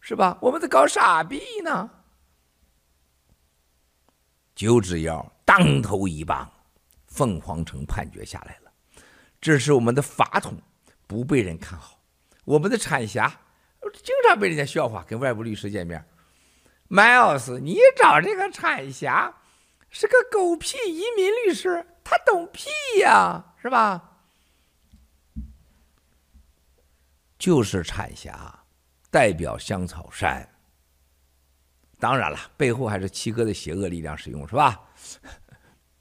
[0.00, 0.38] 是吧？
[0.40, 1.90] 我们在搞傻逼呢。
[4.54, 6.50] 九指妖当头一棒，
[7.06, 8.70] 凤凰城判决下来了。
[9.40, 10.60] 这是我们的法统
[11.06, 11.98] 不被人看好，
[12.44, 13.28] 我们的产侠
[14.02, 15.04] 经常被人家笑话。
[15.08, 16.04] 跟外部律师见面
[16.88, 19.34] ，Miles，你找这个产侠
[19.88, 22.68] 是个狗屁移民律师，他懂屁
[23.02, 24.18] 呀，是吧？
[27.38, 28.56] 就是产霞。
[29.12, 30.48] 代表香草山，
[31.98, 34.88] 当然了，背后还是七哥的邪恶力量使用，是吧？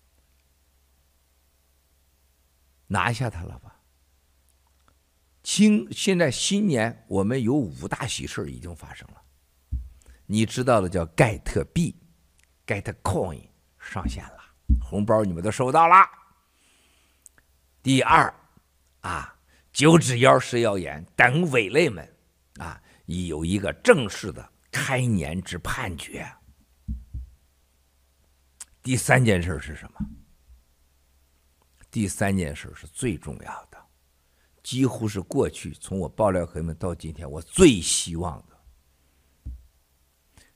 [2.85, 3.79] 拿下他了吧？
[5.41, 9.23] 清现在新年，我们有五大喜事已经发生了。
[10.27, 11.99] 你知道的叫盖特币
[12.67, 14.38] ，Get Coin 上线了，
[14.81, 15.95] 红包你们都收到了。
[17.81, 18.33] 第二，
[19.01, 19.35] 啊，
[19.71, 22.07] 九指妖食谣言等伪类们，
[22.57, 22.81] 啊。
[23.11, 26.31] 已有一个正式的开年之判决。
[28.83, 29.99] 第三件事是什么？
[31.89, 33.83] 第三件事是最重要的，
[34.61, 38.39] 几乎是过去从我爆料革命到今天，我最希望，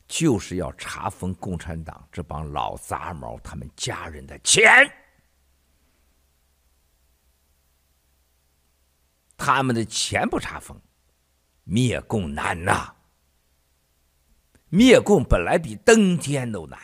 [0.08, 4.70] 就是要查封共产党这帮老杂毛他们家人的钱，
[9.38, 10.80] 他们的钱不查封。
[11.66, 12.94] 灭共难呐！
[14.68, 16.78] 灭共本来比登天都难，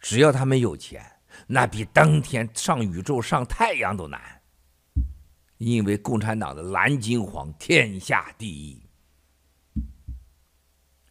[0.00, 4.42] 只要他们有钱，那比登天上宇宙、上太阳都难。
[5.58, 8.79] 因为共产党的蓝金黄天下第一。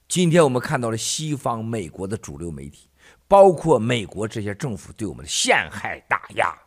[0.10, 2.90] 今天我们看到了西方美国的主流媒体，
[3.28, 6.58] 包括美国这些政府对我们的陷害打压，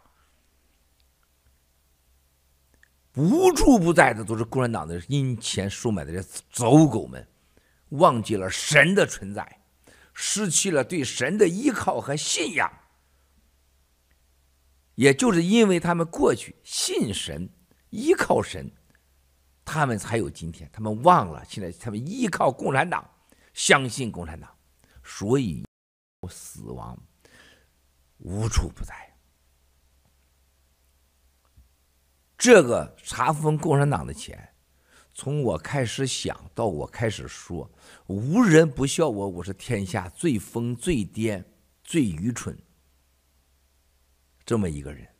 [3.17, 7.27] 无处不在的都是共产党的因钱收买的这走狗们，
[7.89, 9.61] 忘记了神的存在，
[10.15, 12.73] 失去了对神的依靠和信仰。
[14.95, 17.51] 也就是因为他们过去信神。
[17.91, 18.71] 依靠神，
[19.67, 20.71] 他们才有今天。
[20.73, 23.07] 他们忘了，现在他们依靠共产党，
[23.53, 24.51] 相信共产党，
[25.05, 25.65] 所以
[26.29, 26.99] 死亡
[28.19, 28.95] 无处不在。
[32.38, 34.55] 这个查封共产党的钱，
[35.15, 37.71] 从我开始想到我开始说，
[38.09, 41.45] 无人不笑我，我是天下最疯、最癫、
[41.85, 42.61] 最愚蠢
[44.45, 45.12] 这么一个人。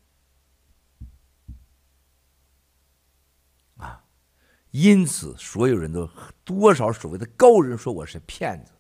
[4.73, 6.11] 因此，所有人都
[6.45, 8.73] 多少所谓的高人说我是骗子，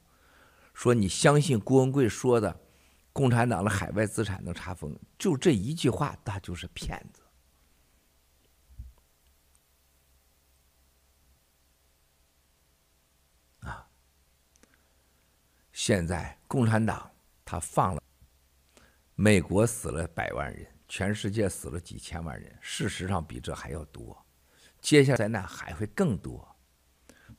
[0.72, 2.60] 说你相信郭文贵说的，
[3.12, 7.22] 共产党的海外资产能查封，就这一句话，他就是骗子。
[13.60, 13.86] 啊！
[15.74, 17.10] 现在共产党
[17.44, 18.02] 他放了，
[19.14, 24.21] 美国死了百万人，全世界死了几千万人，事实上比这还要多。
[24.82, 26.46] 接下来呢还会更多。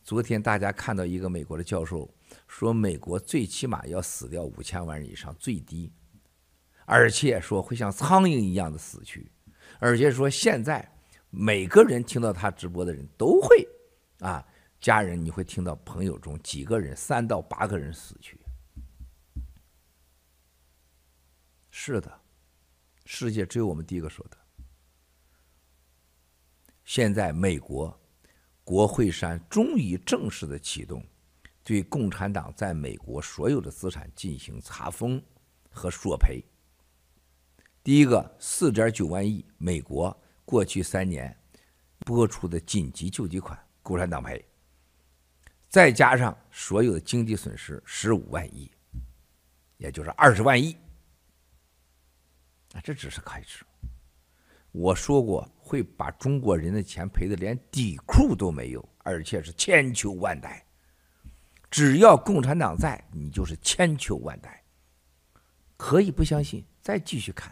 [0.02, 2.10] 昨天大家看到一个美国的教授
[2.48, 5.92] 说，美国最起码要死掉五千万人以上，最低，
[6.86, 9.30] 而且说会像苍蝇一样的死去，
[9.80, 10.90] 而且说现在
[11.30, 13.68] 每个人听到他直播的人都会
[14.20, 14.46] 啊，
[14.80, 18.40] 家人你会听到朋友中几个人三到八个人死去。
[21.70, 22.22] 是的，
[23.06, 24.38] 世界只有我们第一个说的。
[26.84, 27.98] 现在，美国
[28.64, 31.06] 国会山终于正式的启动，
[31.64, 35.22] 对共产党在美国所有的资产进行查封
[35.70, 36.44] 和索赔。
[37.84, 40.16] 第一个，四点九万亿美国
[40.46, 41.36] 过去三年
[42.00, 44.46] 拨出的紧急救济款，共产党赔，
[45.70, 48.72] 再加上所有的经济损失十五万亿，
[49.78, 50.78] 也就是二十万亿。
[52.74, 53.66] 啊，这只是开始。
[54.74, 55.50] 我说过。
[55.66, 60.64] 会把中国人的钱赔得连底裤都没有，而且是千秋万代。
[61.72, 64.62] 只要共产党在，你就是千秋万代。
[65.78, 67.52] 可以不相信，再继续看。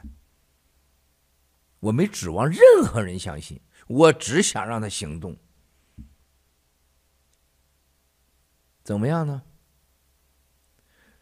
[1.79, 5.35] 我没指望任何人相信，我只想让他行动。
[8.83, 9.41] 怎么样呢？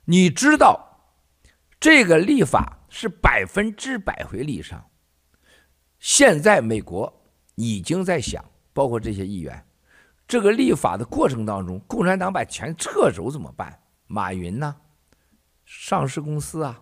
[0.03, 1.13] 你知道，
[1.79, 4.89] 这个立法是百分之百会立上。
[5.99, 7.13] 现在美国
[7.55, 9.65] 已经在想，包括这些议员，
[10.27, 13.77] 这个立法的过程当中，共产党把钱撤走怎么办？
[14.07, 14.75] 马云呢？
[15.65, 16.81] 上市公司啊，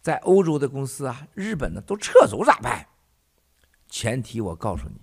[0.00, 2.86] 在欧洲的公司啊，日本的都撤走咋办？
[3.88, 5.00] 前提我告诉你，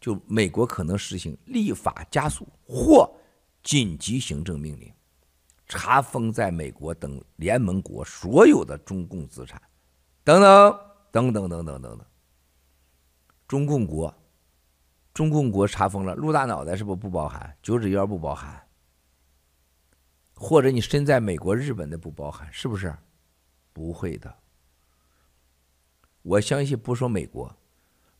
[0.00, 3.08] 就美国可能实行立法加速或
[3.62, 4.92] 紧急行政命令，
[5.68, 9.60] 查封在美国等联盟国所有的中共资产，
[10.24, 10.78] 等等
[11.12, 12.06] 等等等等等等。
[13.52, 14.14] 中共国，
[15.12, 17.54] 中共国查封了，陆大脑袋是不是不包含？
[17.60, 18.66] 九指妖不包含，
[20.32, 22.96] 或者你身在美国、日本的不包含，是不是？
[23.74, 24.34] 不会的。
[26.22, 27.54] 我相信，不说美国，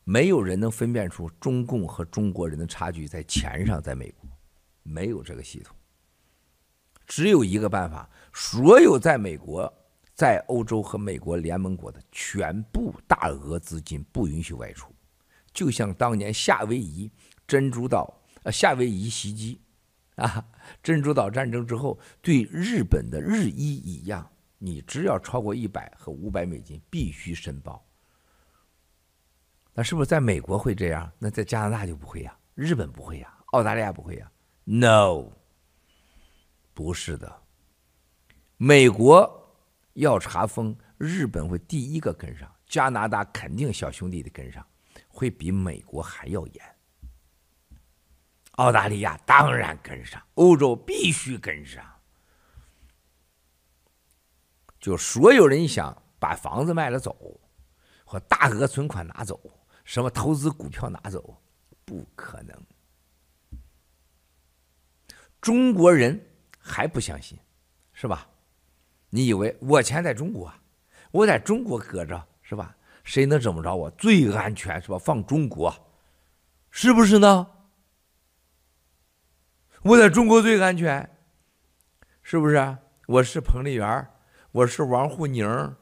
[0.03, 4.29] 没有人能分辨出中共和中国人的差距在钱上，在美国
[4.83, 5.75] 没有这个系统。
[7.07, 9.73] 只有一个办法，所有在美国、
[10.13, 14.92] 在欧洲和美国联盟国的全部大额资金不允许外出。
[15.53, 17.11] 就像当年夏威夷
[17.47, 19.61] 珍珠岛呃夏威夷袭击
[20.15, 20.43] 啊
[20.81, 27.85] 珍珠岛战争之后对日本的日一一样，你只要超过一百和五百美金必须申报。
[29.73, 31.11] 那是不是在美国会这样？
[31.17, 32.37] 那在加拿大就不会呀？
[32.55, 33.37] 日本不会呀？
[33.47, 34.31] 澳大利亚不会呀
[34.63, 35.31] ？No，
[36.73, 37.41] 不是的。
[38.57, 39.57] 美国
[39.93, 44.65] 要查封，日本会第一个跟上，加拿大肯定小兄弟得跟上。
[45.15, 46.75] 会比美国还要严，
[48.53, 51.85] 澳大利亚当然跟上，欧洲必须跟上。
[54.79, 57.39] 就所有人想把房子卖了走，
[58.03, 59.39] 或大额存款拿走，
[59.85, 61.39] 什么投资股票拿走，
[61.85, 62.65] 不可能。
[65.39, 66.19] 中国人
[66.57, 67.37] 还不相信，
[67.93, 68.27] 是吧？
[69.11, 70.51] 你以为我钱在中国，
[71.11, 72.75] 我在中国搁着是吧？
[73.03, 73.91] 谁能怎么着我？
[73.91, 74.97] 最安全是吧？
[74.97, 75.73] 放中国，
[76.71, 77.47] 是不是呢？
[79.83, 81.17] 我在中国最安全，
[82.21, 82.77] 是不是？
[83.07, 84.07] 我是彭丽媛，
[84.51, 85.75] 我是王沪宁，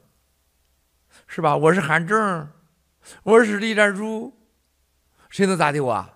[1.28, 1.56] 是吧？
[1.56, 2.50] 我是韩正，
[3.22, 4.36] 我是李占柱，
[5.30, 6.10] 谁能咋地我？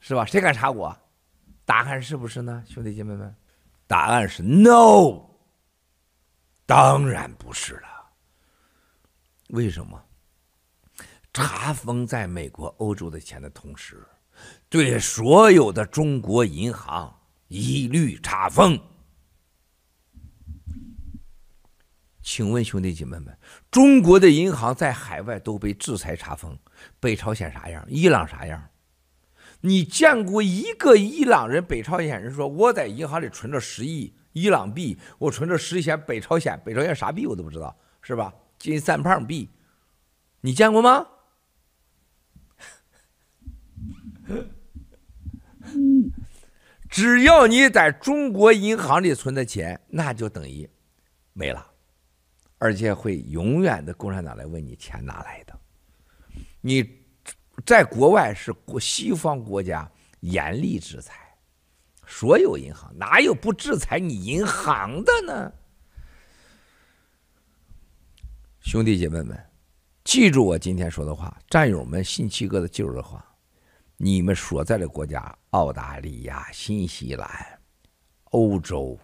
[0.00, 0.24] 是吧？
[0.24, 0.98] 谁敢查我？
[1.66, 3.36] 答案是不是呢，兄弟姐妹们？
[3.86, 5.28] 答案是 no，
[6.64, 7.88] 当然不是了。
[9.48, 10.02] 为什么？
[11.34, 14.06] 查封在美国、欧洲的钱的同时，
[14.68, 18.78] 对所有的中国银行一律查封。
[22.22, 23.36] 请问兄弟姐妹们，
[23.68, 26.56] 中国的银行在海外都被制裁查封，
[27.00, 27.84] 北朝鲜啥样？
[27.88, 28.70] 伊朗啥样？
[29.60, 38.32] 你见过一个伊朗人、北朝鲜人说我在银行里存着十亿伊朗币，我存着十亿钱北朝鲜，北朝鲜啥币我都不知道，是吧？
[38.56, 39.50] 金三胖币，
[40.40, 41.08] 你见过吗？
[46.88, 50.68] 只要你在中国银行里存的钱，那就等于
[51.32, 51.66] 没了，
[52.58, 55.58] 而且会永远的共产党来问你钱哪来的。
[56.60, 56.88] 你
[57.66, 61.14] 在国外是国西方国家严厉制裁
[62.06, 65.52] 所有银行，哪有不制裁你银行的呢？
[68.60, 69.38] 兄弟姐妹们，
[70.04, 73.33] 记住我今天说的话，战友们信七哥的记住的话。
[73.96, 77.60] 你们所在的国家，澳大利亚、新西兰、
[78.24, 78.98] 欧洲、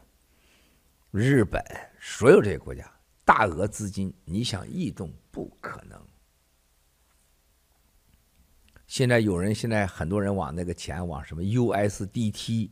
[1.11, 1.65] 日本，
[2.01, 2.93] 所有这些国家，
[3.25, 6.05] 大额资金，你想异动不可能。
[8.87, 12.71] 现在有人，现在很多人往那个钱往什么 USDT，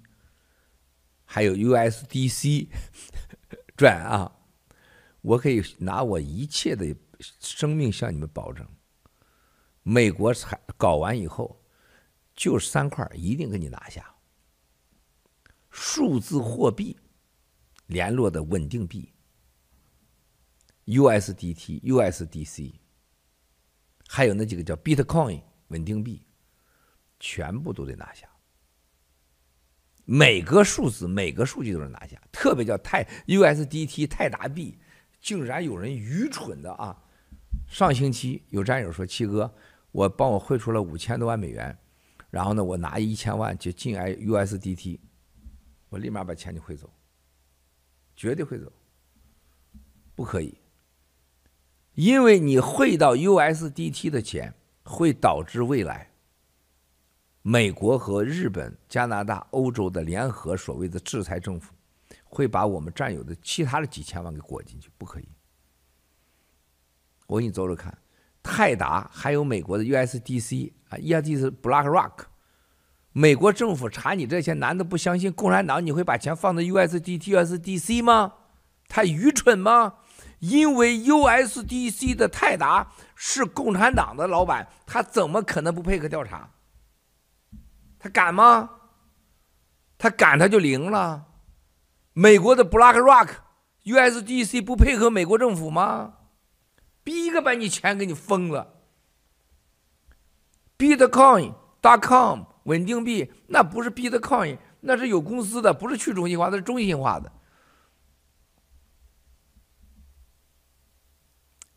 [1.25, 2.69] 还有 USDC
[3.77, 4.33] 转啊！
[5.21, 8.67] 我可以拿我一切的生命向你们保证，
[9.85, 11.58] 美国才搞完以后。
[12.39, 14.15] 就三块，一定给你拿下。
[15.71, 16.97] 数字货币
[17.87, 19.13] 联络的稳定币
[20.87, 22.75] ，USDT、USDC，
[24.07, 26.29] 还有那几个叫 Bitcoin 稳定币，
[27.19, 28.29] 全部都得拿下。
[30.05, 32.23] 每个数字、每个数据都得拿下。
[32.31, 34.79] 特别叫泰 USDT 泰达币，
[35.21, 37.03] 竟然有人愚蠢的啊！
[37.67, 39.53] 上星期有战友说：“七哥，
[39.91, 41.77] 我帮我汇出了五千多万美元。”
[42.31, 44.99] 然后呢，我拿一千万就进 I USDT，
[45.89, 46.91] 我立马把钱就汇走，
[48.15, 48.71] 绝对汇走，
[50.15, 50.59] 不可以，
[51.95, 56.11] 因为你汇到 USDT 的钱会导致未来
[57.41, 61.73] 美国和日本、加拿大、欧洲的联合所谓的制裁政府，
[62.25, 65.29] 会把我们占有的其他的几千万给裹进去，不可以。
[67.27, 67.97] 我给你走走看。
[68.43, 71.37] 泰达还有美国的 USDC 啊，E.R.D.
[71.37, 72.13] 是 BlackRock，
[73.13, 78.35] 美国政府查你这些，难道不相信共产党你会把钱放在 USDT、USDC 吗？
[78.89, 79.95] 太愚蠢吗？
[80.39, 86.51] 因为 USDC 的泰达是共产党的老板，他怎么可能不配合调查？
[87.99, 88.71] 他敢吗？
[89.99, 91.27] 他敢他就灵了。
[92.13, 93.31] 美国的 BlackRock、
[93.85, 96.15] USDC 不配合美国政府吗？
[97.05, 98.78] 第一个把你钱给你封了
[100.79, 107.33] ，Bitcoin.com 稳定币那不是 Bitcoin，那是有公司的，不是去中心化，那是中心化的。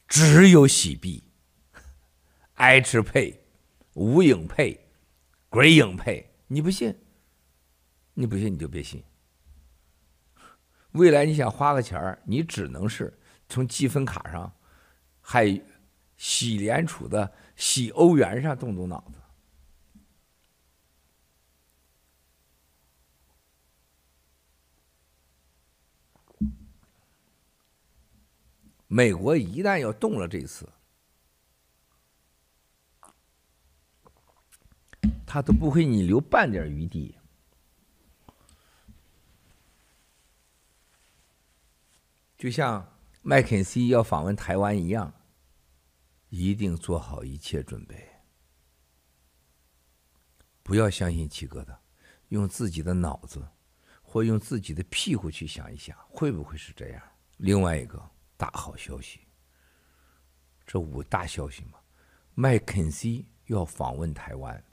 [0.07, 1.23] 只有洗币
[2.55, 3.43] ，H 配
[3.93, 4.87] 无影配
[5.49, 6.95] 鬼影配，你不信？
[8.13, 9.03] 你不信你就别信。
[10.91, 14.53] 未来你想花个钱，你只能是从积分卡上。
[15.21, 15.61] 还
[16.17, 17.31] 洗联储的
[17.61, 19.19] 洗欧元上动动脑子。
[28.87, 30.67] 美国一旦要动了这次，
[35.27, 37.15] 他都不会你留半点余地。
[42.39, 42.91] 就像
[43.21, 45.13] 麦肯锡要访问台湾一样。
[46.31, 48.09] 一定做好一切准备，
[50.63, 51.77] 不要相信七哥的，
[52.29, 53.45] 用自己的脑子
[54.01, 57.03] 或用自己的屁股去想一想，会不会是这样？
[57.35, 58.01] 另外一个
[58.37, 59.19] 大好消息，
[60.65, 61.77] 这五大消息嘛，
[62.33, 64.63] 麦肯锡要访问台湾。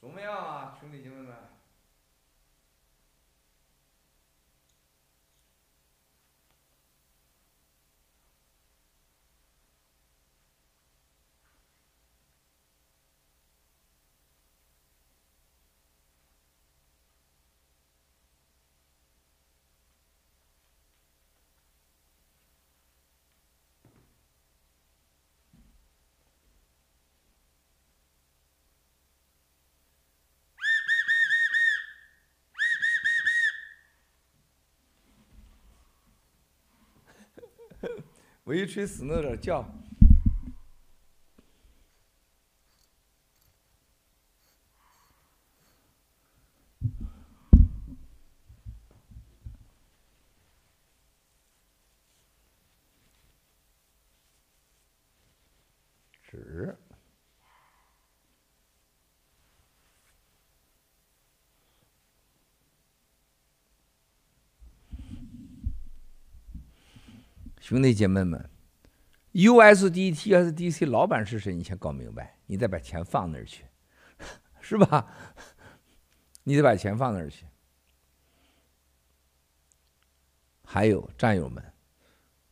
[0.00, 0.74] 怎么样啊？
[0.80, 1.29] 兄弟姐妹们
[38.50, 39.64] 微吹死那点叫。
[56.24, 56.76] 纸。
[67.70, 68.50] 兄弟姐妹们
[69.32, 71.54] ，USD、TSDC 老板是谁？
[71.54, 73.64] 你先搞明白，你再把钱放那儿去，
[74.60, 75.06] 是吧？
[76.42, 77.46] 你得把钱放那儿去。
[80.64, 81.62] 还有战友们，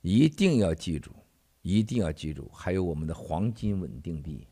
[0.03, 1.11] 一定要记住，
[1.63, 4.47] 一定要记住，还有我们的黄金稳定币，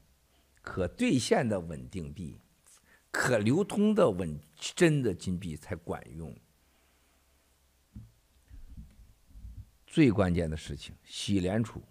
[0.62, 2.40] 可兑现的稳定币，
[3.12, 6.36] 可流通的稳真的金币才管用。
[9.97, 11.82] 最关键的事情，喜联储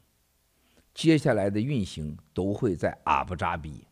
[0.94, 3.88] 接下来的运行都会在阿布扎比。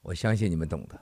[0.00, 0.98] 我相信你们懂的，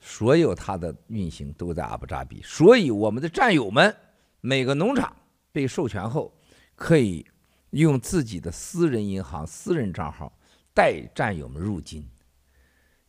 [0.00, 3.94] 所有它的运行都在阿布扎比，所以我们的战友们
[4.40, 5.14] 每个农场
[5.52, 6.34] 被授权后，
[6.74, 7.26] 可以
[7.72, 10.32] 用自己的私人银行、私人账号
[10.72, 12.08] 带战友们入金，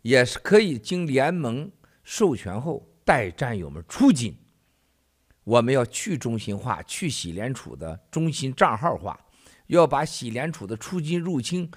[0.02, 1.72] 也是可以经联盟
[2.04, 4.38] 授权后带战友们出金。
[5.48, 9.18] 我们要去中心化，去喜联储的中心账号化，
[9.68, 11.72] 要把喜联储的出金入侵、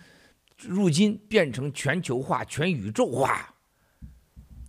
[0.58, 3.54] 入金变成全球化、全宇宙化。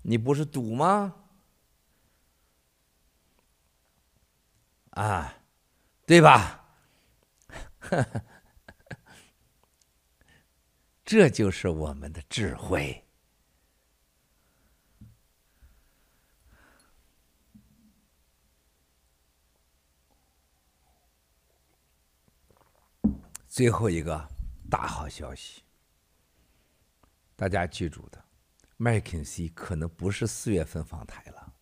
[0.03, 1.15] 你不是赌吗？
[4.91, 5.33] 啊，
[6.05, 6.63] 对吧？
[11.03, 13.03] 这就是我们的智慧。
[23.51, 24.29] 最后一个
[24.69, 25.61] 大好消息，
[27.35, 28.23] 大家记住的，
[28.77, 31.53] 麦肯锡可能不是四月份访台了，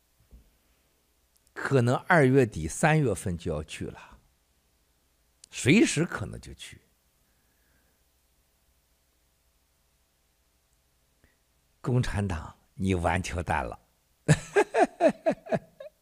[1.51, 4.19] 可能二月底三月份就要去了，
[5.49, 6.79] 随时可能就去。
[11.81, 13.79] 共产党，你完球蛋了，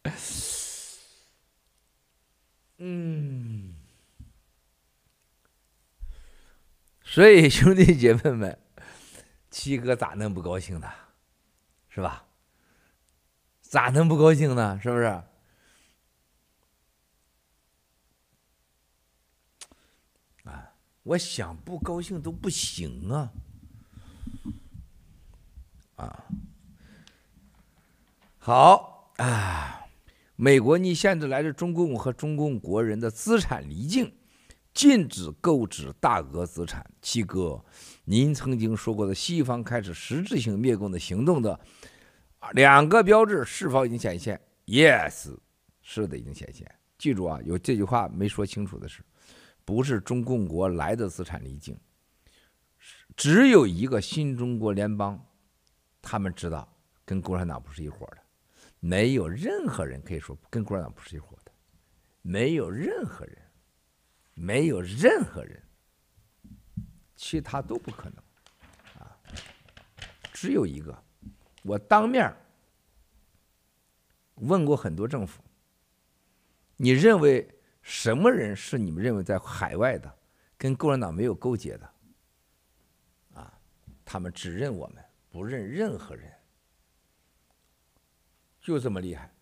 [2.76, 3.77] 嗯。
[7.18, 8.60] 所以，兄弟姐妹们，
[9.50, 10.88] 七哥咋能不高兴呢？
[11.90, 12.28] 是吧？
[13.60, 14.80] 咋能不高兴呢？
[14.80, 15.06] 是不是？
[20.44, 23.34] 啊，我想不高兴都不行啊！
[25.96, 26.24] 啊，
[28.38, 29.88] 好啊，
[30.36, 34.14] 美国你现在来自中共和中共国人的资产离境。
[34.78, 36.86] 禁止购置大额资产。
[37.02, 37.60] 七哥，
[38.06, 41.60] 您曾经说过的西方开始实质性灭共的行动的
[42.52, 45.36] 两个标志是否已经显现？Yes，
[45.82, 46.72] 是的，已经显现。
[46.96, 49.02] 记住啊，有这句话没说清楚的是，
[49.66, 51.76] 不是中共国来的资产离境，
[53.16, 55.20] 只有一个新中国联邦，
[56.04, 56.72] 他们知道
[57.04, 58.18] 跟共产党不是一伙的，
[58.80, 61.52] 没有任何人可以说跟共产党不是一伙的，
[62.22, 63.36] 没有任何人。
[64.40, 65.64] 没有任何人，
[67.16, 68.24] 其他都不可能，
[69.00, 69.18] 啊，
[70.32, 71.04] 只有一个。
[71.64, 72.32] 我当面
[74.36, 75.42] 问过很多政府，
[76.76, 77.50] 你认为
[77.82, 80.16] 什么人是你们认为在海外的，
[80.56, 81.92] 跟共产党没有勾结的？
[83.34, 83.60] 啊，
[84.06, 86.32] 他们只认我们，不认任何人，
[88.62, 89.34] 就这么厉害。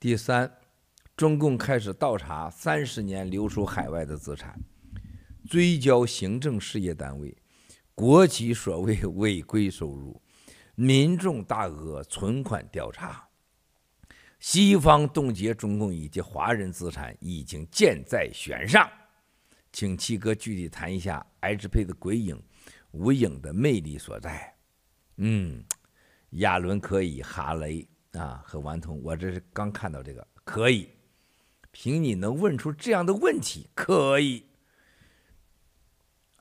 [0.00, 0.50] 第三，
[1.14, 4.58] 中共开始倒查三十年流出海外的资产，
[5.46, 7.36] 追缴行政事业单位、
[7.94, 10.18] 国企所谓 违规收入，
[10.74, 13.28] 民众大额存款调查，
[14.38, 18.90] 西方冻结中共以及华人资产已经箭在弦上，
[19.70, 22.42] 请七哥具体谈一下 H P 的鬼影、
[22.92, 24.54] 无影的魅力所在。
[25.18, 25.62] 嗯，
[26.30, 27.86] 亚伦可以，哈雷。
[28.12, 30.90] 啊，很顽童，我这是刚看到这个，可以，
[31.70, 34.46] 凭你能问出这样的问题，可以。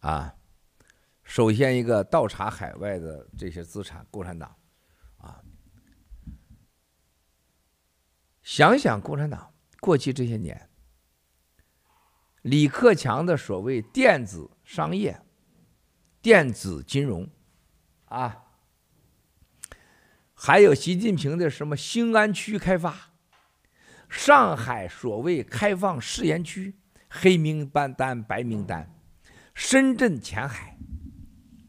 [0.01, 0.35] 啊，
[1.23, 4.55] 首先一个倒查海外的这些资产，共产党，
[5.17, 5.43] 啊，
[8.41, 10.69] 想想共产党过去这些年，
[12.41, 15.21] 李克强的所谓电子商业、
[16.19, 17.29] 电子金融，
[18.05, 18.45] 啊。
[20.41, 23.11] 还有习近平的什么兴安区开发，
[24.07, 26.79] 上海所谓开放试验区，
[27.09, 28.89] 黑名单单、白名单，
[29.53, 30.77] 深圳前海，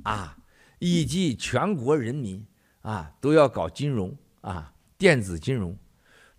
[0.04, 0.38] 啊，
[0.78, 2.46] 以及全国人民
[2.82, 5.76] 啊都要搞金融啊，电子金融，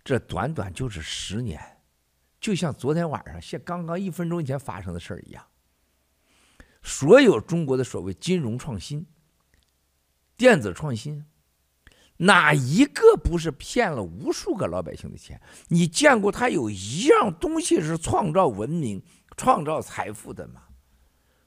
[0.02, 1.60] 这短短就是十年，
[2.40, 5.46] 就像昨天晚上现刚刚一分钟前发生的事儿一样。
[6.82, 9.06] 所有中国的所谓金融创新、
[10.34, 11.26] 电子创新。
[12.22, 15.40] 哪一个不是骗了无数个老百姓的钱？
[15.68, 19.02] 你见过他有一样东西是创造文明、
[19.36, 20.62] 创造财富的吗？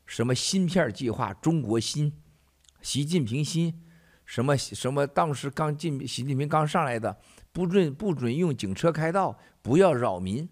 [0.05, 2.11] 什么芯片计划、中国芯、
[2.81, 3.81] 习近平芯，
[4.25, 5.07] 什么什么？
[5.07, 7.17] 当时刚进习近平刚上来的，
[7.53, 10.49] 不准不准用警车开道，不要扰民，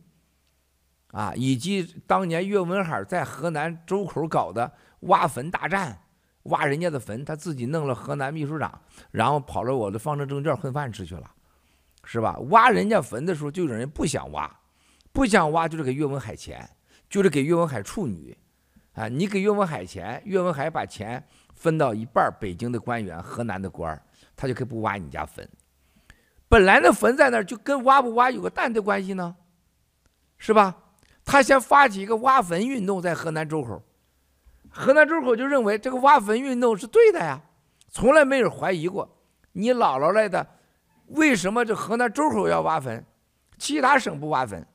[1.07, 4.71] 啊，以及当年岳文海在河南周口搞的
[5.01, 6.03] 挖坟大战。
[6.43, 8.81] 挖人家的坟，他自己弄了河南秘书长，
[9.11, 11.31] 然后跑了我的方正证券混饭吃去了，
[12.03, 12.37] 是吧？
[12.49, 14.53] 挖人家坟的时候，就有人不想挖，
[15.11, 16.69] 不想挖就是给岳文海钱，
[17.09, 18.37] 就是给岳文海处女，
[18.93, 24.01] 啊，你给岳文海钱，岳文海把钱分到一半，北京的官员、河南的官
[24.35, 25.47] 他就可以不挖你家坟。
[26.49, 29.35] 本来那坟在那儿，就跟挖不挖有个蛋的关系呢，
[30.37, 30.75] 是吧？
[31.23, 33.81] 他先发起一个挖坟运动，在河南周口。
[34.74, 37.39] 河南周口就认为这个挖坟运动是对的呀，
[37.91, 39.07] 从来没有怀疑过。
[39.51, 40.45] 你姥姥来的，
[41.09, 43.05] 为什么这河南周口要挖坟，
[43.59, 44.65] 其他省不挖坟？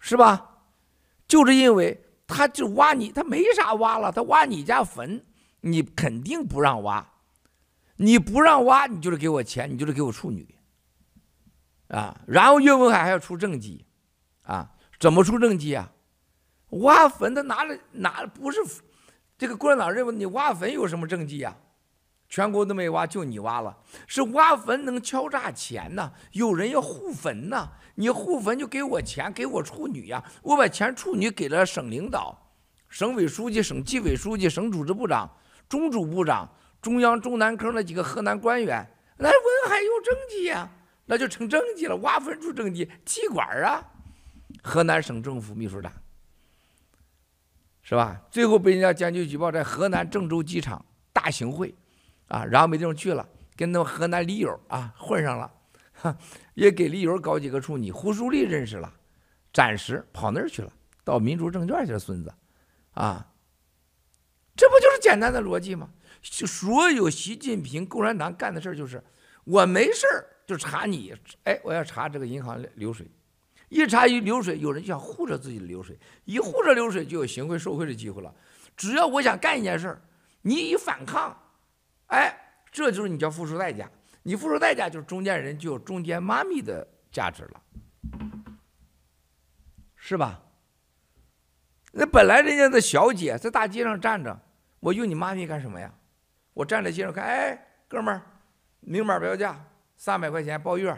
[0.00, 0.48] 是吧？
[1.28, 5.24] 就是因为他就挖你，他没啥挖了，他挖你家坟，
[5.60, 7.06] 你肯定不让挖。
[7.96, 10.56] 你不让挖，你就是给我钱，你就是给我处女。
[11.86, 13.86] 啊，然后岳文海还要出政绩，
[14.42, 15.92] 啊，怎么出政绩啊？
[16.80, 18.58] 挖坟，他拿了拿不是
[19.38, 21.56] 这个共产党认为你挖坟有什么政绩呀？
[22.28, 23.76] 全国都没挖，就你挖了。
[24.06, 30.24] 是挖坟能敲诈钱呐，有人要护坟呐，你护坟就给我钱，给我处女呀。
[30.42, 32.54] 我把钱处女给了省领导、
[32.88, 35.30] 省委书记、省纪委书记、省组织部长、
[35.68, 36.48] 中组部长、
[36.80, 40.70] 中央中南坑那几个河南官员，那文海有政绩呀，
[41.04, 41.96] 那就成政绩了。
[41.96, 43.84] 挖坟出政绩，气管啊，
[44.62, 45.92] 河南省政府秘书长。
[47.92, 48.22] 是吧？
[48.30, 50.82] 最后被人家检举举报，在河南郑州机场
[51.12, 51.74] 大行贿，
[52.26, 55.52] 啊，然后没地方去了，跟那河南李友啊混上了，
[55.92, 56.16] 哈，
[56.54, 58.90] 也给李友搞几个处女，胡舒立认识了，
[59.52, 60.72] 暂时跑那儿去了，
[61.04, 62.32] 到民族证券去了，孙子，
[62.92, 63.30] 啊，
[64.56, 65.90] 这不就是简单的逻辑吗？
[66.22, 69.04] 就所有习近平共产党干的事儿就是，
[69.44, 71.14] 我没事儿就查你，
[71.44, 73.06] 哎，我要查这个银行流水。
[73.72, 78.34] 一查一流水，有人就想护着自己的流水，一护着流水就有行贿受贿的机会了。
[78.76, 80.02] 只要我想干一件事儿，
[80.42, 81.34] 你一反抗，
[82.08, 82.38] 哎，
[82.70, 83.90] 这就是你叫付出代价。
[84.24, 87.62] 你付出代价，就是中间人就有中间妈咪的价值了，
[89.96, 90.42] 是吧？
[91.92, 94.38] 那本来人家的小姐在大街上站着，
[94.80, 95.90] 我用你妈咪干什么呀？
[96.52, 97.58] 我站在街上看，哎，
[97.88, 98.20] 哥们儿，
[98.80, 99.64] 明码标价，
[99.96, 100.94] 三百块钱包月，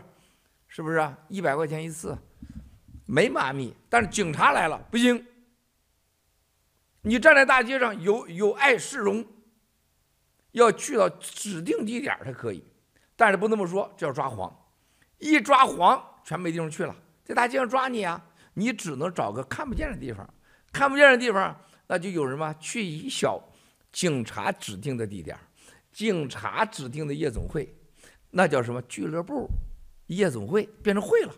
[0.66, 1.14] 是不是？
[1.28, 2.18] 一百块钱一次。
[3.06, 5.26] 没妈咪，但是警察来了不行。
[7.02, 9.24] 你站在大街上有有碍市容，
[10.52, 12.64] 要去到指定地点才可以，
[13.14, 14.50] 但是不那么说，这要抓黄，
[15.18, 18.24] 一抓黄全没地方去了，在大街上抓你啊，
[18.54, 20.26] 你只能找个看不见的地方，
[20.72, 21.54] 看不见的地方
[21.86, 23.38] 那就有什么去一小
[23.92, 25.38] 警察指定的地点，
[25.92, 27.76] 警察指定的夜总会，
[28.30, 28.80] 那叫什么？
[28.82, 29.46] 俱乐部、
[30.06, 31.34] 夜总会变成会了。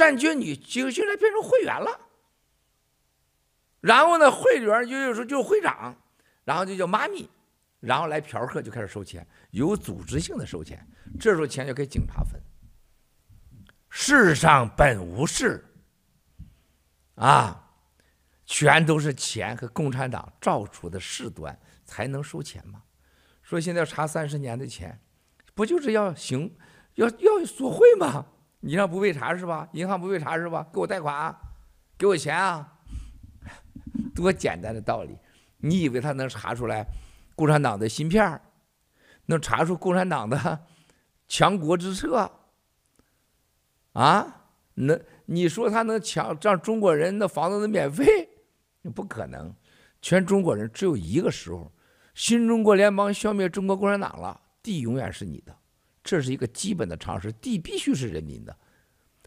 [0.00, 2.00] 占据你，就现在变成会员了。
[3.82, 5.94] 然后呢，会员就有时候就会长，
[6.42, 7.28] 然后就叫妈咪，
[7.80, 10.88] 然后来嫖客就开始收钱，有组织性的收钱，
[11.20, 12.40] 这时候钱就给警察分。
[13.90, 15.62] 世上本无事，
[17.16, 17.70] 啊，
[18.46, 22.84] 全都是钱和共产党造出的事端才能收钱吗？
[23.42, 24.98] 说现在要查三十年的钱，
[25.52, 26.56] 不就是要行，
[26.94, 28.28] 要要索贿吗？
[28.60, 29.68] 你让不被查是吧？
[29.72, 30.66] 银行不被查是吧？
[30.72, 31.40] 给我贷款啊，
[31.98, 32.78] 给我钱啊，
[34.14, 35.16] 多简单的道理！
[35.58, 36.86] 你以为他能查出来
[37.34, 38.40] 共产党的芯片，
[39.26, 40.66] 能查出共产党的
[41.26, 42.30] 强国之策
[43.92, 44.36] 啊？
[44.74, 48.28] 能你说他能抢让中国人的房子能免费？
[48.94, 49.54] 不可能！
[50.02, 51.70] 全中国人只有一个时候，
[52.14, 55.54] 新中国联邦消灭中国共产党了，地永远是你的。
[56.10, 58.56] 这是一个基本的常识，地必须是人民的。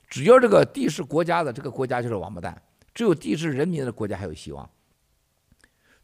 [0.09, 2.61] 只要这个地是国家的，这个国家就是王八蛋。
[2.93, 4.69] 只有地是人民的国家还有希望。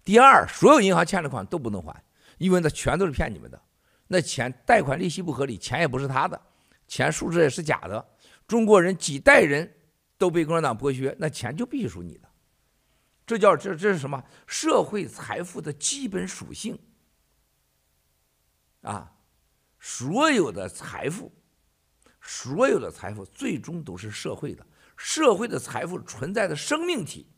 [0.05, 2.01] 第二，所有银行欠的款都不能还，
[2.37, 3.61] 因为那全都是骗你们的，
[4.07, 6.41] 那钱贷款利息不合理，钱也不是他的，
[6.87, 8.07] 钱数字也是假的。
[8.47, 9.69] 中国人几代人
[10.17, 12.29] 都被共产党剥削，那钱就必须属你的。
[13.27, 14.23] 这叫这这是什么？
[14.47, 16.79] 社会财富的基本属性
[18.83, 19.11] 啊！
[19.79, 21.31] 所有的财富，
[22.21, 24.65] 所有的财富最终都是社会的。
[24.97, 27.31] 社会的财富存在的生命体，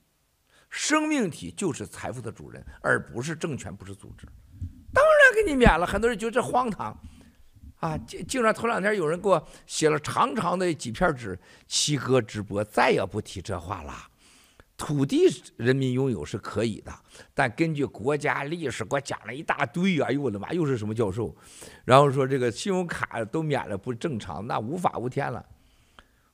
[0.69, 4.27] 生命体就是财富的主人，而不是政权，不是组织。
[4.91, 6.99] 当然给你免了，很多人觉得这荒唐
[7.79, 7.97] 啊！
[7.99, 14.11] 竟竟然头两天有人给我写了长长的几片纸，七哥直播再也不提这话了。
[14.82, 15.19] 土地
[15.57, 16.91] 人民拥有是可以的，
[17.36, 20.01] 但根据国家历史，给我讲了一大堆。
[20.01, 21.36] 哎呦我的妈，又是什么教授？
[21.86, 25.47] 然后说这个信用卡都免了不正常，那无法无天了。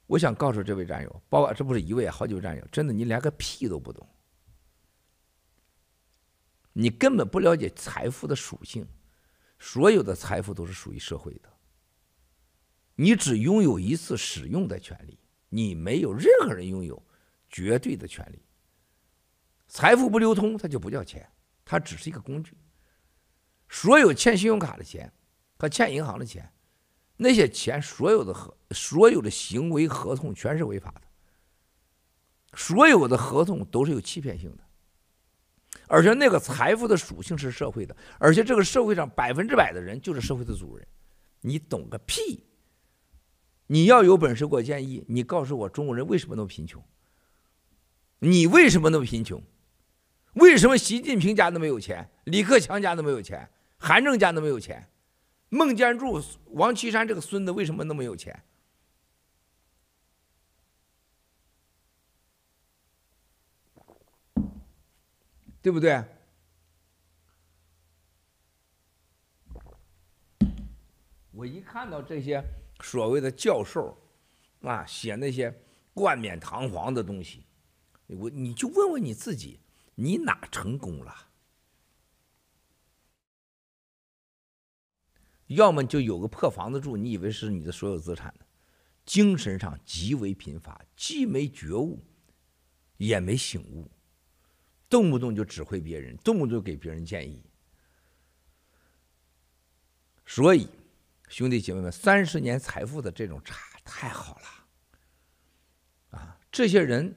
[0.06, 4.08] 我想告诉这位战友，包括这不是一位，好几位战友，真的你连个屁都不懂，
[6.72, 8.88] 你根本不了解财富的属性。
[9.60, 11.50] 所有的财富都是属于社会的，
[12.96, 15.20] 你只拥有一次使用的权利，
[15.50, 17.04] 你没有任何人拥有。
[17.50, 18.42] 绝对的权利，
[19.68, 21.28] 财富不流通，它就不叫钱，
[21.64, 22.58] 它只是一个工具。
[23.70, 25.12] 所有欠信用卡的钱
[25.58, 26.52] 和欠银行的钱，
[27.18, 31.02] 那些钱所有的合所有的行为合同全是违法的，
[32.54, 34.64] 所有的合同都是有欺骗性的，
[35.88, 40.88] 而且那个财富的属性是社会的，而且这个社会上百分之百的人就是社会的主人，
[41.42, 42.46] 你懂个屁！
[43.68, 46.82] 你要有本事给，我建议你告诉我中国人为什么那么贫穷。
[48.20, 49.42] 你为什么那么贫穷？
[50.34, 52.10] 为什么习近平家那么有钱？
[52.26, 53.50] 李克强家那么有钱？
[53.78, 54.88] 韩正家那么有钱？
[55.50, 58.44] 孟建柱、王岐山这个孙子为什么那么有钱？
[65.62, 66.04] 对不对？
[71.32, 72.44] 我一看到这些
[72.82, 73.98] 所谓的教授
[74.62, 75.52] 啊，写那些
[75.94, 77.44] 冠冕堂皇的东西。
[78.08, 79.60] 我你就问问你自己，
[79.96, 81.28] 你哪成功了？
[85.48, 88.46] 要么就有个破房子住，你以为是你的所有资产呢？
[89.06, 92.02] 精神上极为贫乏，既没觉悟，
[92.98, 93.90] 也没醒悟，
[94.90, 97.44] 动不动就指挥别人，动不动就给别人建议。
[100.26, 100.70] 所以，
[101.28, 107.14] 兄弟姐妹们，三十年财富的这种差太好了，啊，这些人。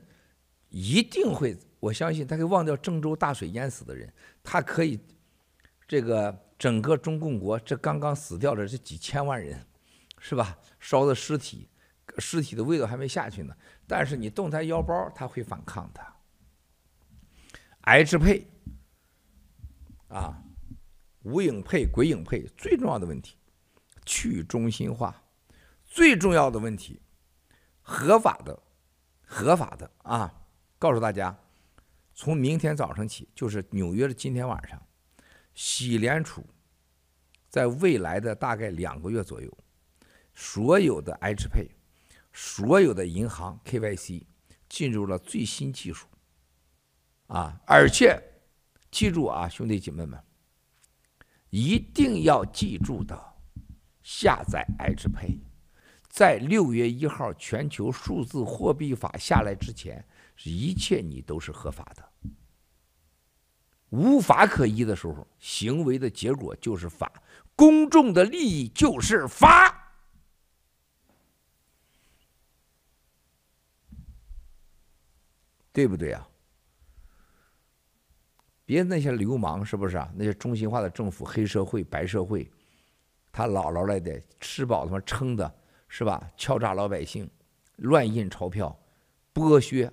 [0.70, 4.12] 一定会，我相信他可以忘掉郑州大水淹死的人，
[4.42, 4.98] 他可以，
[5.86, 9.66] 这个整个中共国这刚刚死掉的这几千万人，
[10.18, 10.56] 是吧？
[10.78, 11.68] 烧的尸体，
[12.18, 13.54] 尸体的味道还没下去呢。
[13.86, 16.00] 但是你动他腰包，他会反抗的。
[17.80, 18.46] H 配，
[20.08, 20.42] 啊，
[21.22, 23.36] 无影配、鬼影配，最重要的问题，
[24.06, 25.24] 去中心化，
[25.84, 27.02] 最重要的问题，
[27.82, 28.62] 合法的，
[29.26, 30.36] 合法的啊。
[30.80, 31.38] 告诉大家，
[32.14, 34.82] 从明天早上起，就是纽约的今天晚上，
[35.52, 36.42] 美联储
[37.50, 39.58] 在未来的大概两个月左右，
[40.32, 41.68] 所有的 H Pay，
[42.32, 44.22] 所有的银行 KYC
[44.70, 46.06] 进入了最新技术，
[47.26, 48.18] 啊，而且
[48.90, 50.18] 记住啊，兄弟姐妹们，
[51.50, 53.34] 一定要记住的，
[54.02, 55.40] 下载 H Pay，
[56.08, 60.02] 在六月一号全球数字货币法下来之前。
[60.44, 62.08] 一切你都是合法的，
[63.90, 67.12] 无法可依的时候，行为的结果就是法，
[67.54, 69.92] 公众的利益就是法，
[75.72, 76.26] 对不对啊？
[78.64, 80.10] 别那些流氓是不是啊？
[80.14, 82.50] 那些中心化的政府、黑社会、白社会，
[83.32, 85.54] 他姥姥来的，吃饱他妈撑的，
[85.88, 86.30] 是吧？
[86.36, 87.28] 敲诈老百姓，
[87.76, 88.74] 乱印钞票，
[89.34, 89.92] 剥削。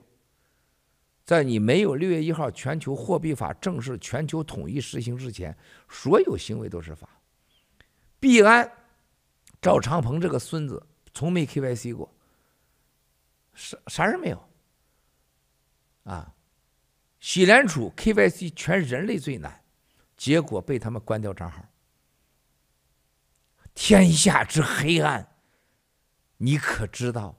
[1.27, 5.53] 在你没有六月一号全球货币法正式全球统一实行之前，
[5.89, 7.09] 所有行为都是法。
[8.17, 8.71] 币安、
[9.61, 10.81] 赵长鹏这个孙子
[11.13, 12.09] 从没 KYC 过，
[13.53, 14.41] 啥啥人没有。
[16.05, 16.33] 啊，
[17.19, 19.61] 美联储 KYC 全人类最难，
[20.15, 21.61] 结果被他们关掉账号。
[23.73, 25.35] 天下之黑暗，
[26.37, 27.35] 你可知道？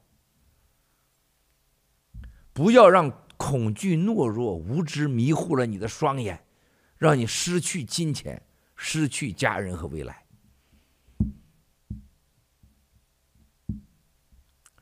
[2.52, 3.24] 不要让。
[3.38, 6.44] 恐惧、懦弱、无知迷糊了你的双眼，
[6.98, 8.42] 让你失去金钱、
[8.76, 10.26] 失去家人和未来。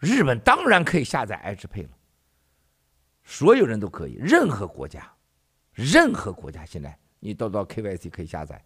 [0.01, 1.91] 日本当然可以下载 H Pay 了，
[3.25, 5.15] 所有人都可以，任何国家，
[5.73, 8.65] 任何国家现在你都到 KYC 可以下载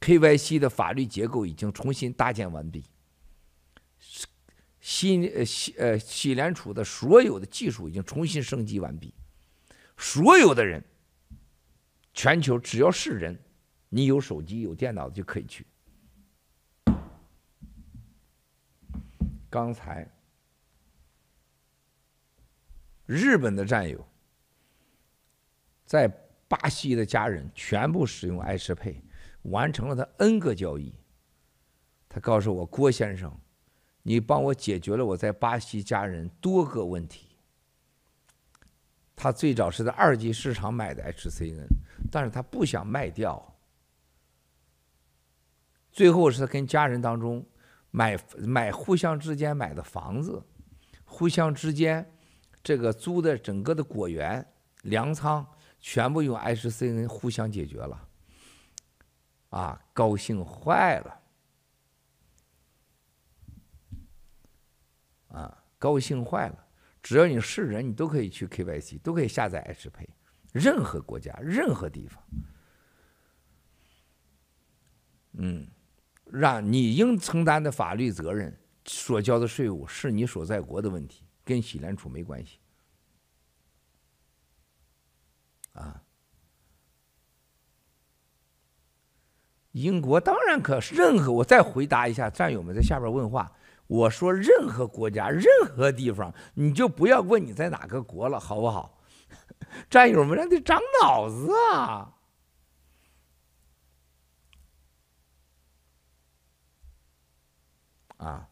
[0.00, 2.84] ，KYC 的法律结构已经重新搭建完毕，
[4.88, 9.12] 新呃西呃美联储的所有的技术已经重新升级完毕，
[9.98, 10.82] 所有的人，
[12.14, 13.38] 全球只要是人，
[13.90, 15.66] 你有手机有电脑就可以去。
[19.50, 20.10] 刚才
[23.04, 24.02] 日本的战友
[25.84, 26.08] 在
[26.48, 29.02] 巴西的家人全部使用 iChipPay。
[29.42, 30.94] 完成了他 N 个交易，
[32.08, 33.38] 他告诉我郭先生，
[34.02, 37.26] 你帮我解决了我在巴西家人多个问题。
[39.14, 41.66] 他最早是在二级市场买的 HCN，
[42.10, 43.54] 但是他不想卖掉。
[45.90, 47.44] 最后是跟家人当中
[47.90, 50.40] 买买互相之间买的房子，
[51.04, 52.08] 互相之间
[52.62, 54.46] 这个租的整个的果园
[54.82, 55.44] 粮仓
[55.80, 58.08] 全部用 HCN 互相解决了。
[59.50, 61.17] 啊，高兴坏了！
[65.28, 66.66] 啊，高兴坏了！
[67.02, 70.06] 只要你是人，你都可以去 KYC，都可以下载 HP
[70.52, 72.22] 任何国家、任何地方。
[75.34, 75.68] 嗯，
[76.24, 82.58] 让你应承担的法律责任、所交的税务是你所在国的问题，跟美联储没关系。
[85.72, 86.02] 啊。
[89.72, 93.52] 英国当然可，任何我再回答一下战友们在下边问话。
[93.88, 99.00] 我说任何国家、任何地方，你就不要问你在哪个国了，好不好？
[99.90, 102.14] 战友们让得长脑子啊！
[108.18, 108.48] 啊，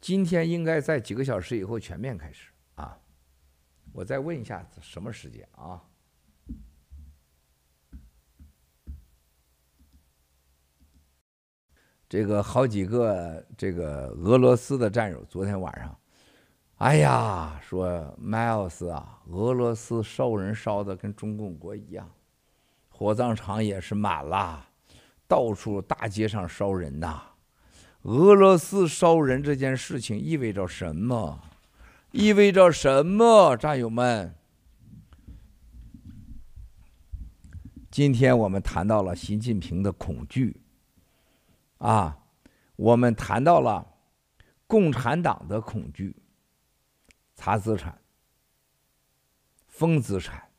[0.00, 2.98] 今天应该在几个小时以后全面开始啊！
[3.92, 5.82] 我再问一下什么时间啊？
[12.10, 15.96] 这个好几个这个俄罗斯的战友昨天晚上，
[16.78, 17.86] 哎呀，说
[18.20, 22.10] Miles 啊，俄罗斯烧人烧的跟中共国一样，
[22.88, 24.66] 火葬场也是满了，
[25.28, 27.22] 到处大街上烧人呐。
[28.02, 31.40] 俄罗斯烧人这件事情意味着什么？
[32.10, 33.56] 意味着什么？
[33.56, 34.34] 战友们，
[37.88, 40.59] 今天我们谈到了习近平的恐惧。
[41.80, 42.18] 啊，
[42.76, 43.94] 我们谈到了
[44.66, 46.14] 共产党的恐惧，
[47.34, 47.98] 查资产、
[49.66, 50.50] 封资产，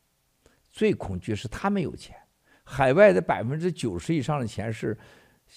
[0.72, 2.18] 最恐惧是他们有钱，
[2.64, 4.98] 海外的百分之九十以上的钱是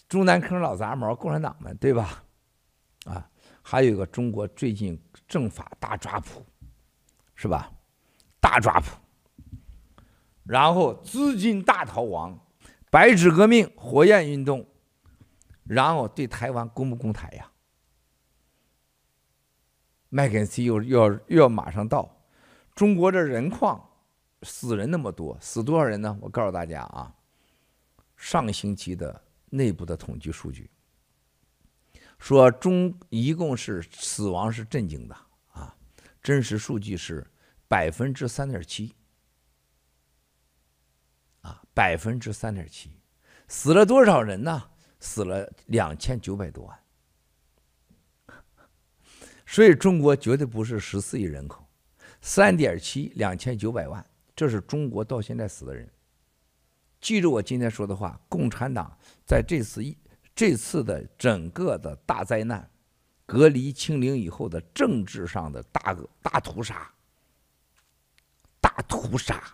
[0.07, 2.23] 中南坑老杂毛共产党们，对吧？
[3.07, 3.31] 啊，
[3.63, 6.45] 还有一个中国最近政法大抓捕，
[7.35, 7.73] 是吧？
[8.39, 8.87] 大抓捕，
[10.45, 12.39] 然后资金大逃亡，
[12.91, 14.69] 白纸革命、火焰运动。
[15.65, 17.51] 然后对台湾攻不攻台呀？
[20.09, 22.25] 麦肯锡又又要又要马上到，
[22.75, 23.85] 中国这人矿
[24.43, 26.17] 死人那么多，死多少人呢？
[26.21, 27.13] 我告诉大家啊，
[28.17, 30.71] 上星期的内部的统计数据
[32.19, 35.17] 说中一共是死亡是震惊的
[35.53, 35.75] 啊，
[36.23, 37.27] 真实数据是
[37.67, 38.95] 百分之三点七
[41.41, 43.01] 啊，百分之三点七，
[43.49, 44.71] 死了多少人呢？
[45.05, 46.79] 死了两千九百多万，
[49.45, 51.63] 所以中国绝对不是十四亿人口，
[52.23, 55.87] 三点七两千九百万，这是中国到现在死的人。
[57.03, 58.97] 记住我今天说的话，共产党
[59.27, 59.95] 在这次一
[60.35, 62.69] 这次的整个的大灾难、
[63.27, 66.91] 隔离清零以后的政治上的大大屠杀、
[68.59, 69.45] 大屠杀，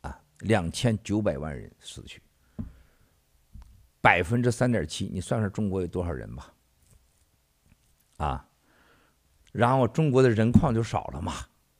[0.00, 2.20] 啊，两千九百万人死去。
[4.06, 6.54] 百分之三点七，你算算中国有多少人吧？
[8.18, 8.48] 啊，
[9.50, 11.32] 然后中国的人矿就少了嘛，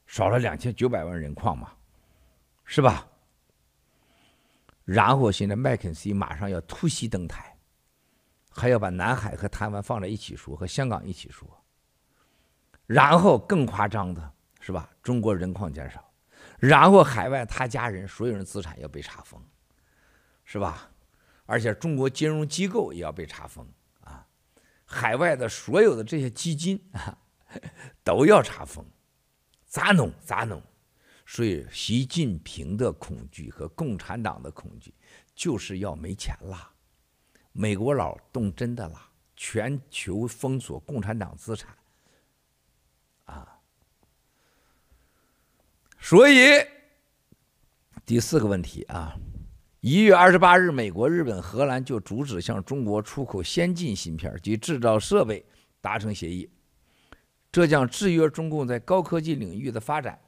[0.09, 1.70] 少了两千九百万人矿嘛，
[2.64, 3.07] 是吧？
[4.85, 7.57] 然后现在麦肯锡马上要突袭登台，
[8.51, 11.49] 还要把南海和台湾放在一起说，和香港一起说。
[12.87, 14.91] 然后更夸张的是吧？
[15.01, 16.05] 中国人矿减少，
[16.59, 19.41] 然后海外他家人所有人资产要被查封，
[20.45, 20.91] 是吧？
[21.47, 23.64] 而且中国金融机构也要被查封
[24.01, 24.26] 啊，
[24.84, 27.16] 海外的所有的这些基金啊
[28.03, 28.84] 都要查封，
[29.64, 30.61] 咋弄咋弄？
[31.24, 34.92] 所以习近平的恐惧和共产党的恐惧
[35.34, 36.72] 就是要没钱了，
[37.53, 41.76] 美国佬动真的了，全球封锁共产党资产
[43.24, 43.61] 啊。
[45.99, 46.64] 所以
[48.05, 49.16] 第四个问题啊。
[49.89, 55.47] 一月二十八日，美国、日本、荷兰就阻止向中国出口先进芯片及制造设备
[55.80, 56.51] 达成协议，
[57.53, 60.18] 这将制约中共在高科技领域的发展。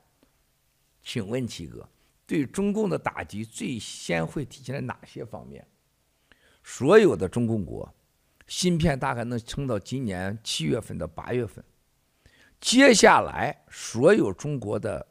[1.02, 1.88] 请问七哥，
[2.24, 5.66] 对中共的打击最先会体现在哪些方面？
[6.62, 7.92] 所有的中共国
[8.46, 11.64] 芯片大概能撑到今年七月份到八月份，
[12.60, 15.04] 接下来所有中国的。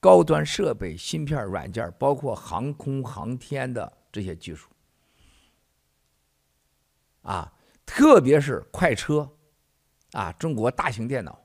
[0.00, 4.68] 高端设备、芯片、软件，包括航空航天的这些技术，
[7.22, 7.52] 啊，
[7.84, 9.28] 特别是快车，
[10.12, 11.44] 啊，中国大型电脑，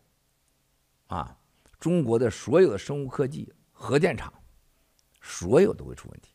[1.07, 1.35] 啊，
[1.79, 4.31] 中国的所有的生物科技、核电厂，
[5.19, 6.29] 所有都会出问题。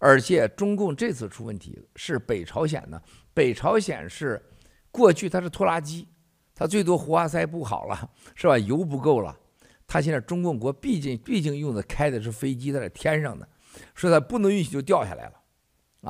[0.00, 3.00] 而且中共这次出问题是北朝鲜呢，
[3.32, 4.44] 北朝鲜是
[4.90, 6.08] 过去它是拖拉机，
[6.52, 8.58] 它最多活塞不好了，是吧？
[8.58, 9.38] 油不够了。
[9.86, 13.48] 他现在中共国毕竟毕竟用的开的是飞机，在天上的，
[13.94, 15.42] 所以他不能允许就掉下来了，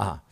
[0.01, 0.25] 啊，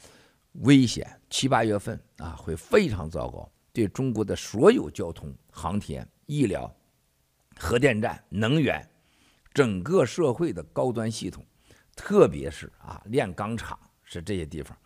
[0.53, 1.20] 危险！
[1.28, 6.72] 七八月份啊会非常糟糕，对中国的所有交通、航天、医疗、
[7.59, 8.86] 核电站、能源，
[9.53, 11.45] 整个社会的高端系统，
[11.97, 14.76] 特别是啊炼钢厂是这些地方，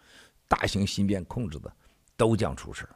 [0.49, 1.73] 大型芯片控制的
[2.17, 2.89] 都将出事，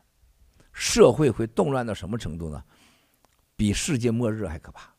[0.73, 2.65] 社会会动乱到什么程度呢？
[3.57, 4.95] 比世界末日还可怕。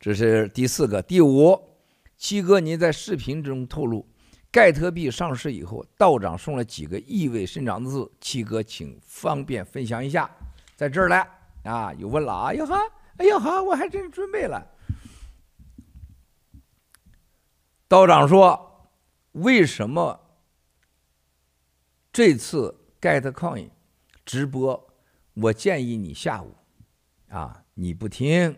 [0.00, 1.60] 这是第四个，第五，
[2.16, 4.06] 七哥，您在视频中透露，
[4.50, 10.30] 盖特币上市以后，道长送了几个意味深长的字，七哥请方便分享一下。
[10.76, 11.28] 在这儿来
[11.64, 12.80] 啊，有问了啊，哎呀哈，
[13.16, 14.64] 哎呀哈，我还真准备了。
[17.88, 18.92] 道长说，
[19.32, 20.20] 为什么
[22.12, 23.70] 这次 GetCoin
[24.24, 24.94] 直播，
[25.34, 26.54] 我建议你下午
[27.30, 28.56] 啊，你不听。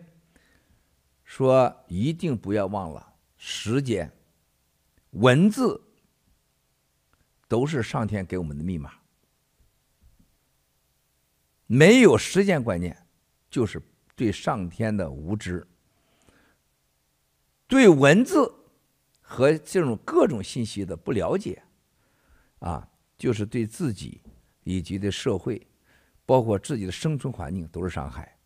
[1.31, 4.11] 说一定不要忘了时间，
[5.11, 5.81] 文字
[7.47, 8.91] 都是上天给我们的密码。
[11.67, 13.07] 没有时间观念，
[13.49, 13.81] 就是
[14.13, 15.65] 对上天的无知。
[17.65, 18.53] 对文字
[19.21, 21.63] 和这种各种信息的不了解，
[22.59, 22.85] 啊，
[23.17, 24.21] 就是对自己
[24.65, 25.65] 以及对社会，
[26.25, 28.37] 包括自己的生存环境都是伤害。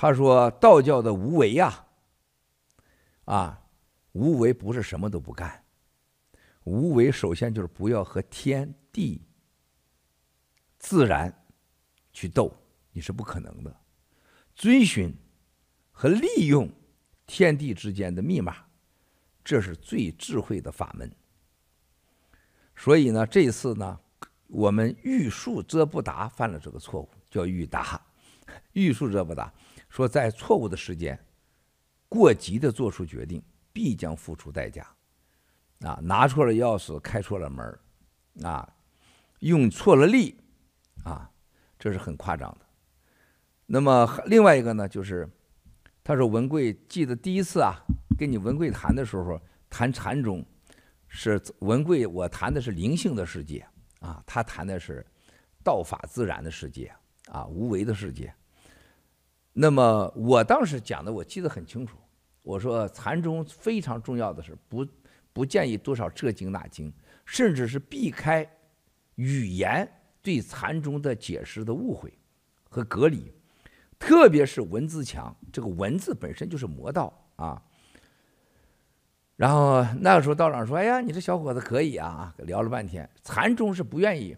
[0.00, 1.84] 他说：“道教的无为呀，
[3.26, 3.62] 啊，
[4.12, 5.62] 无为不是什么都不干，
[6.64, 9.20] 无为首先就是不要和天地、
[10.78, 11.44] 自然
[12.14, 12.50] 去斗，
[12.92, 13.76] 你是不可能的。
[14.54, 15.14] 遵循
[15.92, 16.66] 和利用
[17.26, 18.56] 天地之间的密码，
[19.44, 21.14] 这是最智慧的法门。
[22.74, 24.00] 所以呢，这次呢，
[24.46, 28.00] 我们欲速则不达，犯了这个错误，叫欲达，
[28.72, 29.52] 欲速则不达。”
[29.90, 31.18] 说在错误的时间，
[32.08, 34.86] 过急的做出决定，必将付出代价。
[35.80, 37.78] 啊，拿错了钥匙，开错了门
[38.42, 38.68] 啊，
[39.40, 40.38] 用错了力，
[41.04, 41.30] 啊，
[41.78, 42.66] 这是很夸张的。
[43.66, 45.28] 那么另外一个呢，就是
[46.04, 47.74] 他说文贵记得第一次啊，
[48.18, 50.44] 跟你文贵谈的时候，谈禅宗，
[51.08, 53.66] 是文贵我谈的是灵性的世界
[54.00, 55.04] 啊，他谈的是
[55.64, 56.92] 道法自然的世界
[57.26, 58.32] 啊，无为的世界。
[59.52, 61.96] 那么我当时讲的，我记得很清楚。
[62.42, 64.86] 我说禅宗非常重要的是不
[65.32, 66.92] 不建议多少这经那经，
[67.24, 68.48] 甚至是避开
[69.16, 69.86] 语言
[70.22, 72.12] 对禅宗的解释的误会
[72.68, 73.32] 和隔离，
[73.98, 77.62] 特别是文字墙，这个文字本身就是魔道啊。
[79.36, 84.36] 然后那个时候道长说：“哎呀，你这小伙子可以啊！”聊了半天，禅宗是不愿意。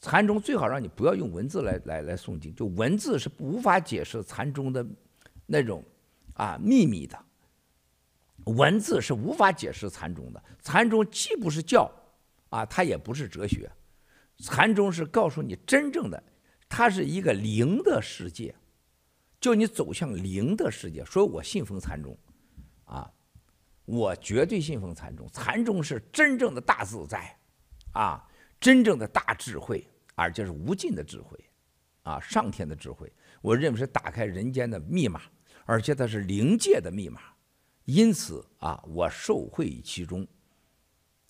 [0.00, 4.86] 禅宗最好让你不要用文字来来来诵经，就文字是无法解释禅宗的
[5.46, 5.82] 那种
[6.34, 7.18] 啊秘密的。
[8.44, 10.42] 文字是无法解释禅宗的。
[10.62, 11.90] 禅宗既不是教
[12.50, 13.68] 啊，它也不是哲学。
[14.38, 16.22] 禅宗是告诉你真正的，
[16.68, 18.54] 它是一个灵的世界，
[19.40, 21.04] 叫你走向灵的世界。
[21.06, 22.16] 所以我信奉禅宗
[22.84, 23.10] 啊，
[23.86, 25.26] 我绝对信奉禅宗。
[25.32, 27.36] 禅宗是真正的大自在
[27.92, 28.28] 啊。
[28.60, 31.38] 真正的大智慧，而且是无尽的智慧，
[32.02, 35.22] 啊，上天的智慧，我认为是打开人间的密码，
[35.64, 37.20] 而且它是灵界的密码，
[37.84, 40.26] 因此啊，我受惠于其中，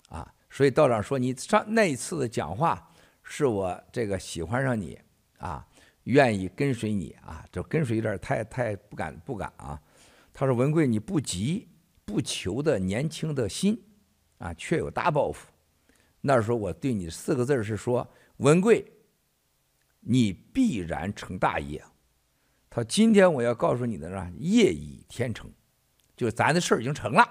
[0.09, 2.91] 啊，所以道长说你上那一次的讲话，
[3.23, 4.97] 是我这个喜欢上你
[5.37, 5.67] 啊，
[6.03, 9.79] 愿意跟随你啊，就跟随有点太太不敢不敢啊。
[10.33, 11.67] 他说文贵你不急
[12.05, 13.83] 不求的年轻的心，
[14.37, 15.47] 啊，却有大抱负。
[16.27, 18.05] 那时候我对你四个字是说，
[18.37, 18.85] 文贵，
[20.01, 21.81] 你必然成大业。
[22.69, 25.49] 他今天我要告诉你的呢，业已天成，
[26.17, 27.23] 就咱的事儿已经成了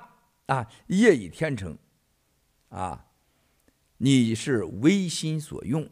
[0.46, 1.76] 啊，业已天成
[2.70, 3.06] 啊，
[3.98, 5.86] 你是唯心所用，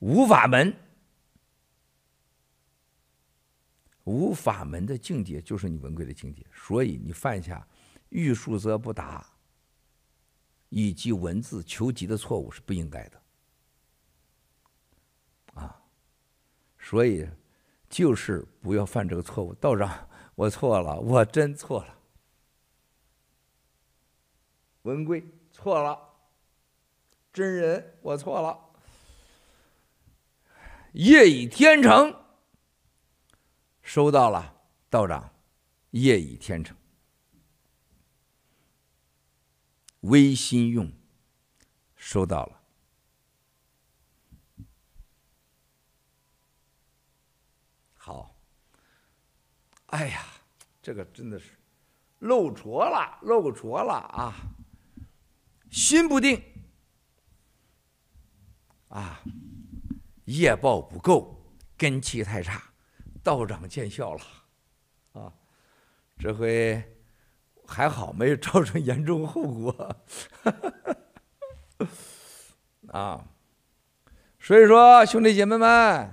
[0.00, 0.74] 无法门，
[4.02, 7.64] 无法门的境界就是你文贵的境界，所以你犯下
[8.08, 9.31] 欲速则不达，
[10.74, 13.22] 以及文字求急的错误是不应该的。
[15.52, 15.78] 啊
[16.78, 17.28] 所以，
[17.90, 19.52] 就是不要犯这个错误。
[19.54, 21.98] 道长，我错了，我真错了。
[24.82, 25.98] 文贵错了，
[27.34, 28.58] 真人我错了。
[30.92, 32.14] 夜已天成，
[33.82, 34.56] 收到了，
[34.88, 35.30] 道长，
[35.90, 36.74] 夜已天成。
[40.02, 40.90] 微心用，
[41.96, 42.62] 收到了。
[47.94, 48.36] 好
[49.86, 50.24] 哎呀，
[50.80, 51.50] 这个真的是
[52.18, 54.34] 漏着了，漏着了啊！
[55.70, 56.42] 心不定
[58.88, 59.22] 啊，
[60.24, 61.46] 业报不够，
[61.76, 62.72] 根气太差，
[63.22, 64.24] 道长见笑了
[65.12, 65.32] 啊！
[66.18, 67.01] 这回
[67.72, 69.96] 还好，没有造成严重后果
[72.92, 73.24] 啊！
[74.38, 76.10] 所以说，兄弟姐妹们。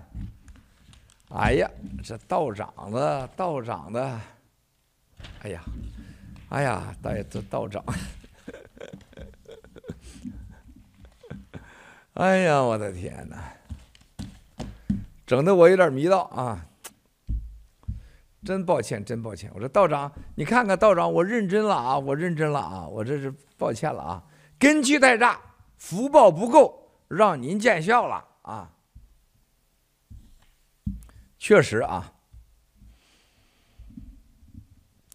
[1.31, 1.69] 哎呀，
[2.01, 4.21] 这道长的道长的，
[5.43, 5.61] 哎呀，
[6.47, 7.83] 哎呀，大爷这道长，
[12.15, 13.53] 哎呀，我的天哪，
[15.27, 16.65] 整的我有点迷道啊！
[18.43, 19.51] 真抱歉，真抱歉。
[19.53, 24.23] 我说道长，你看看道长，我认真了啊，我认真了啊，我这是抱歉了啊，
[24.57, 25.39] 根基太差，
[25.77, 28.73] 福报不够，让您见笑了啊。
[31.37, 32.13] 确实啊，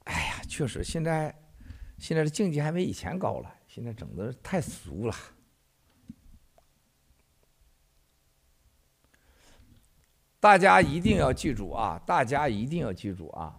[0.05, 1.35] 哎呀，确实，现在
[1.99, 5.14] 现在的境界还没以前高了，现在整的太俗了。
[10.45, 11.99] 大家一定要记住啊！
[12.05, 13.59] 大家一定要记住啊！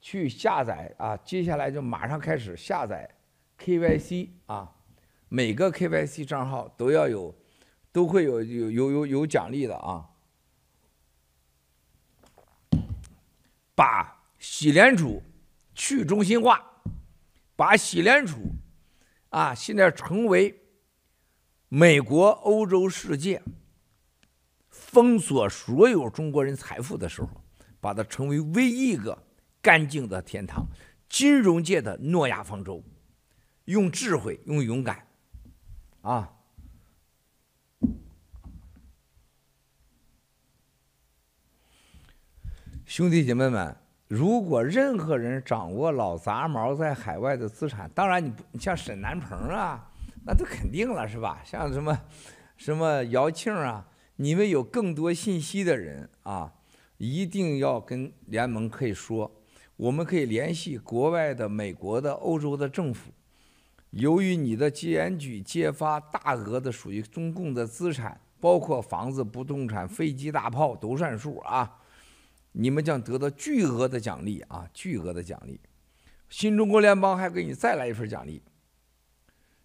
[0.00, 1.16] 去下载啊！
[1.16, 3.16] 接下来就马上开始下载
[3.58, 4.76] KYC 啊！
[5.28, 7.34] 每个 KYC 账号都要有，
[7.90, 10.10] 都会有有有有有奖励的啊！
[13.74, 15.20] 把洗脸储
[15.74, 16.64] 去中心化，
[17.56, 18.36] 把洗脸储
[19.30, 20.60] 啊，现在成为
[21.68, 23.42] 美国、欧洲、世界
[24.90, 27.28] 封锁所有中国人财富的时候，
[27.80, 29.16] 把它成为唯一一个
[29.62, 30.66] 干净的天堂，
[31.08, 32.82] 金融界的诺亚方舟，
[33.66, 35.06] 用智慧，用勇敢，
[36.02, 36.32] 啊，
[42.84, 43.76] 兄弟姐妹们，
[44.08, 49.88] 如果任何人掌握老杂毛在海外的资产，当然你不像沈南鹏啊，
[50.26, 51.40] 那都肯定了是吧？
[51.44, 51.96] 像什么
[52.56, 53.86] 什么姚庆啊，
[54.22, 56.52] 你们有更多信息的人啊，
[56.98, 59.32] 一定要跟联盟可以说，
[59.76, 63.12] 我们可以联系国外的、美国的、欧洲的政府。
[63.92, 71.78] 由于你的检举揭发大额的属于中共的资产，包括房子、不动产、飞机、大炮都算数啊。
[72.52, 74.68] 你们将得到巨额的奖励啊！
[74.74, 75.58] 巨额的奖励，
[76.28, 78.42] 新中国联邦还给你再来一份奖励。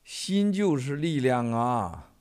[0.06, 2.14] 心就是力量啊！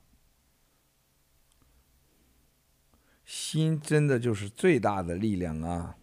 [3.25, 5.97] 心真的就是最大的力量啊！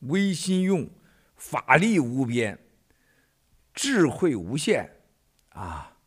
[0.00, 0.88] 微心用，
[1.36, 2.58] 法力无边，
[3.74, 5.02] 智慧无限
[5.48, 5.98] 啊！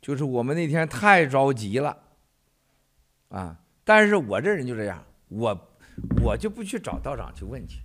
[0.00, 2.04] 就是我们那天太着急了，
[3.30, 3.60] 啊！
[3.82, 5.76] 但是我这人就这样，我
[6.22, 7.80] 我就不去找道长去问去。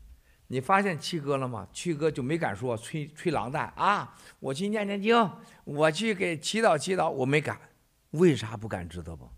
[0.52, 1.68] 你发现七哥了吗？
[1.72, 4.18] 七哥就没敢说吹吹狼蛋啊！
[4.40, 5.16] 我去念念经，
[5.64, 7.56] 我去给祈祷祈祷，我没敢。
[8.12, 8.90] 为啥不敢？
[8.90, 9.30] 知道不？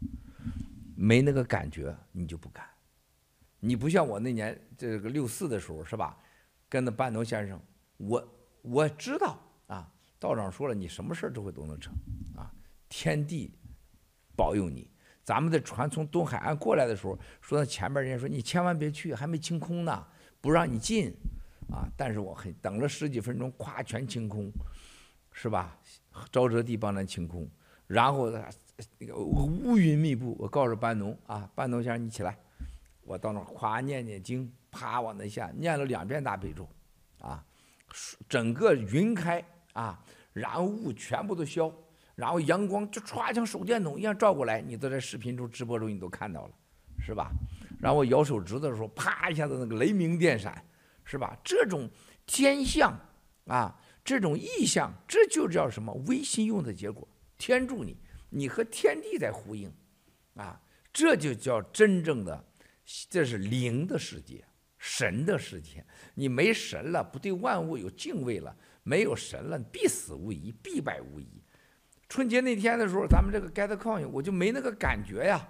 [0.95, 2.65] 没那个感觉，你就不敢。
[3.59, 6.17] 你不像我那年这个六四的时候是吧？
[6.69, 7.61] 跟那半农先生，
[7.97, 11.93] 我我知道啊，道长说了，你什么事都会都能成
[12.38, 12.49] 啊。
[12.88, 13.53] 天地
[14.33, 14.89] 保佑你！
[15.25, 20.07] 咱们的船从东海岸过来的时候，说那前面人家说你千万别去，还没清空呢，
[20.41, 21.13] 不让你进，
[21.69, 21.88] 啊！
[21.95, 24.51] 但是我很等了十几分钟，咵全清空，
[25.31, 25.77] 是吧？
[26.31, 27.47] 沼泽地帮咱清空，
[27.88, 28.30] 然后
[28.97, 32.35] 那个乌云密布，我告诉班农啊，班农先生你起来，
[33.03, 36.68] 我到那咵念念经，啪往那下念了两遍大悲咒，
[37.19, 37.45] 啊，
[38.27, 39.43] 整个云开
[39.73, 40.03] 啊，
[40.34, 41.72] 然后雾全部都消。
[42.13, 46.51] 然后阳光就唰像手电筒一样照过来，你都在视频中、直播中你都看到了，
[47.03, 47.32] 是吧？
[47.80, 50.64] 然后我摇手指的时候，啪一下子那个雷鸣电闪，
[51.03, 51.36] 是吧？
[51.44, 51.90] 这种
[52.26, 52.95] 天象
[53.48, 55.91] 啊，这种异象，这就叫什么？
[56.07, 57.07] 微信用的结果，
[57.38, 57.98] 天助你，
[58.30, 59.73] 你和天地在呼应，
[60.36, 60.61] 啊，
[60.94, 62.45] 这就叫真正的，
[63.10, 64.44] 这是灵的世界，
[64.78, 65.84] 神的世界。
[66.14, 71.41] 你没神了，不对万物有敬畏了，没有神了，必死无疑，必败无疑。
[72.07, 75.48] 春节那天的时候，咱们这个 GetCoin，我就没那个感觉呀，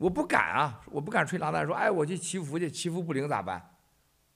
[0.00, 3.62] 我不敢啊，我不敢吹狼蛋说，哎，我去祈福去，祈福不灵咋办？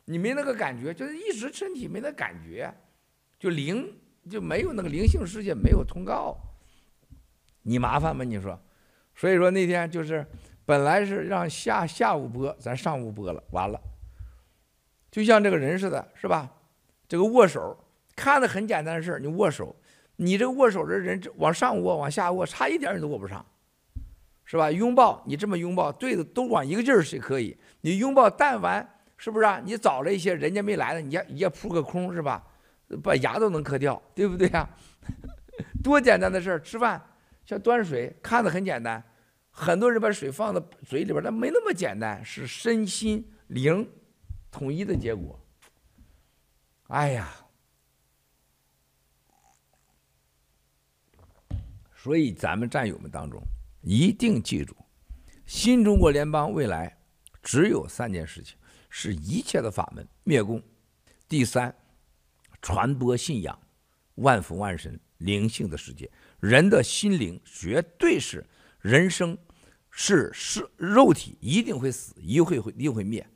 [0.04, 2.70] 你没那个感觉，就是一直身体没那感觉，
[3.38, 3.98] 就灵
[4.30, 6.36] 就没有那个灵性世界没有通告，
[7.62, 8.22] 你麻烦吗？
[8.22, 8.60] 你说，
[9.14, 10.26] 所以说那天就是
[10.66, 13.80] 本来是让下下午播，咱上午播了，完了，
[15.10, 16.52] 就像这个人似的，是吧？
[17.08, 17.74] 这个握手
[18.14, 19.74] 看着很简单的事儿，你握手。
[20.16, 23.44] 你这个握手的人，往上握，往下握，差一点你都握不上，
[24.44, 24.70] 是吧？
[24.70, 27.56] 拥抱，你这么拥抱，对的，都往一个劲儿是可以。
[27.80, 29.60] 你拥抱，但凡是不是啊？
[29.64, 32.44] 你早了一些，人家没来的，你也也扑个空，是吧？
[33.02, 34.68] 把牙都能磕掉，对不对呀？
[35.82, 37.02] 多简单的事儿，吃饭
[37.44, 39.02] 像端水，看着很简单，
[39.50, 43.88] 很多人把水放到嘴里边，那没那么简单，是身心灵
[44.50, 45.40] 统一的结果。
[46.88, 47.34] 哎呀！
[51.96, 53.42] 所以，咱们战友们当中
[53.84, 54.74] 一定记住，
[55.44, 56.98] 新中国联邦未来
[57.42, 58.56] 只有三件事情：
[58.88, 60.58] 是一切的法门灭共；
[61.28, 61.74] 第三，
[62.62, 63.58] 传播信仰，
[64.16, 66.10] 万佛万神灵性的世界。
[66.40, 68.44] 人的心灵绝对是
[68.80, 69.36] 人生
[69.90, 73.26] 是是肉体一定会死，一会会一定会灭，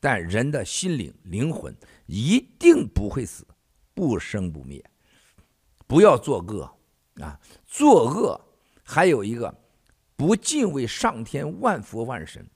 [0.00, 1.72] 但人的心灵灵魂
[2.06, 3.46] 一定不会死，
[3.94, 4.84] 不生不灭。
[5.86, 6.68] 不要作恶。
[7.22, 8.40] 啊，作恶
[8.82, 9.56] 还有一个，
[10.16, 12.48] 不敬畏上天万佛万神，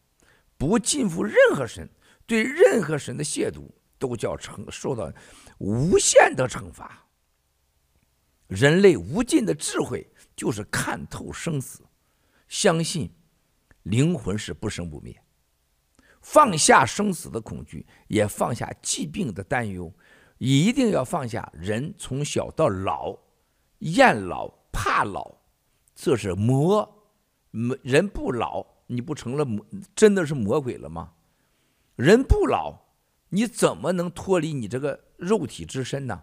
[0.56, 1.88] 不敬服任何神，
[2.26, 3.68] 对任何神的亵渎
[3.98, 5.12] 都叫惩受到
[5.58, 7.06] 无限的惩罚。
[8.46, 11.80] 人类无尽的智慧就是看透生死，
[12.48, 13.10] 相信
[13.82, 15.20] 灵魂是不生不灭，
[16.22, 19.92] 放下生死的恐惧，也放下疾病的担忧，
[20.38, 23.18] 一定要放下人从小到老。
[23.80, 25.36] 厌老怕老，
[25.94, 26.97] 这是魔。
[27.82, 29.64] 人不老，你不成了魔？
[29.94, 31.12] 真的是魔鬼了吗？
[31.96, 32.78] 人不老，
[33.30, 36.22] 你怎么能脱离你这个肉体之身呢？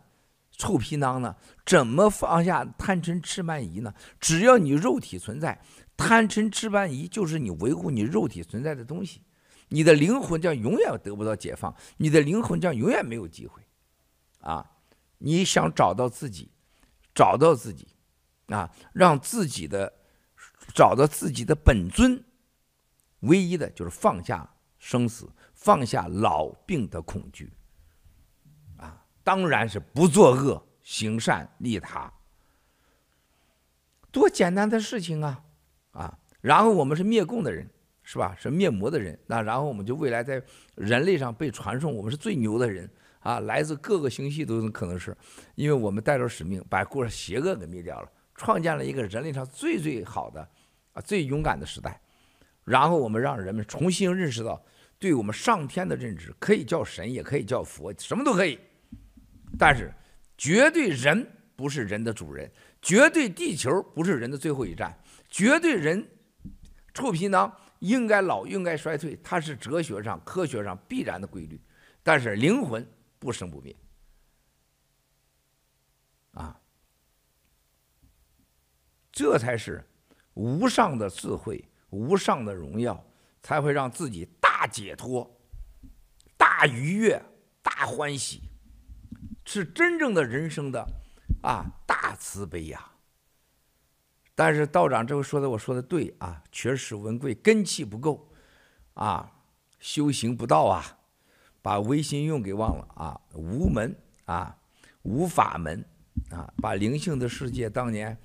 [0.51, 1.35] 臭皮囊呢？
[1.65, 3.93] 怎么放下贪嗔痴慢疑呢？
[4.19, 5.61] 只要你肉体存在，
[5.97, 9.21] 贪嗔痴慢疑就是你维护你肉体存在的东西。
[9.67, 13.61] 你的灵魂将永远得不到解放，你的灵魂将永远没有机会。
[14.39, 14.71] 啊，
[15.17, 16.51] 你想找到自己？
[17.13, 17.87] 找到自己，
[18.47, 19.91] 啊，让自己的
[20.75, 22.21] 找到自己的本尊，
[23.21, 24.47] 唯一的就是放下
[24.77, 27.53] 生死，放下老病的恐惧，
[28.75, 32.11] 啊，当然是不作恶，行善利他，
[34.11, 35.43] 多简单的事情啊，
[35.91, 37.69] 啊，然后我们是灭共的人，
[38.03, 38.35] 是吧？
[38.37, 40.43] 是灭魔的人，那然后我们就未来在
[40.75, 42.91] 人类上被传颂，我们是最牛的人。
[43.21, 45.17] 啊，来自各个星系都有可能是，
[45.55, 50.47] 因为我们带着使命，把过邪恶给灭掉了，创建了一个人类上最最好的，
[50.95, 52.01] 啊，最勇敢的时代。
[52.63, 54.59] 然后我们让人们重新认识到，
[54.97, 58.59] 对我们上天的认知，可以叫神，也可以叫佛，什么都可以。
[59.59, 59.93] 但是，
[60.35, 62.51] 绝对人不是人的主人，
[62.81, 64.97] 绝对地球不是人的最后一站，
[65.29, 66.03] 绝对人
[66.95, 71.61] 臭皮囊应该老，应该衰退，它是哲学上、科学上必然的规律。
[72.01, 72.83] 但是灵魂。
[73.17, 73.75] 不生不灭，
[76.33, 76.61] 啊，
[79.11, 79.83] 这才是
[80.35, 83.03] 无上的智慧，无上的荣耀，
[83.41, 85.29] 才会让自己大解脱、
[86.37, 87.21] 大愉悦、
[87.61, 88.43] 大欢喜，
[89.43, 90.87] 是真正的人生的
[91.41, 92.91] 啊大慈悲呀。
[94.35, 98.31] 但是道长这回说的，我说的对啊，缺失文贵，根气不够
[98.93, 99.31] 啊，
[99.79, 100.99] 修行不到啊。
[101.61, 104.55] 把唯心用给忘了啊，无门啊，
[105.01, 105.83] 无法门
[106.29, 108.15] 啊，把灵性的世界当年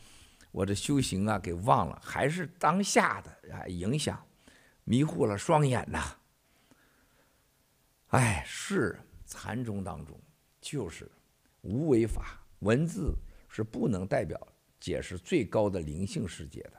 [0.50, 4.20] 我这修行啊给忘了，还是当下的啊影响，
[4.84, 6.16] 迷糊了双眼呐。
[8.08, 10.20] 哎，是禅宗当中
[10.60, 11.10] 就是
[11.60, 13.14] 无为法，文字
[13.48, 14.40] 是不能代表
[14.80, 16.72] 解释最高的灵性世界的，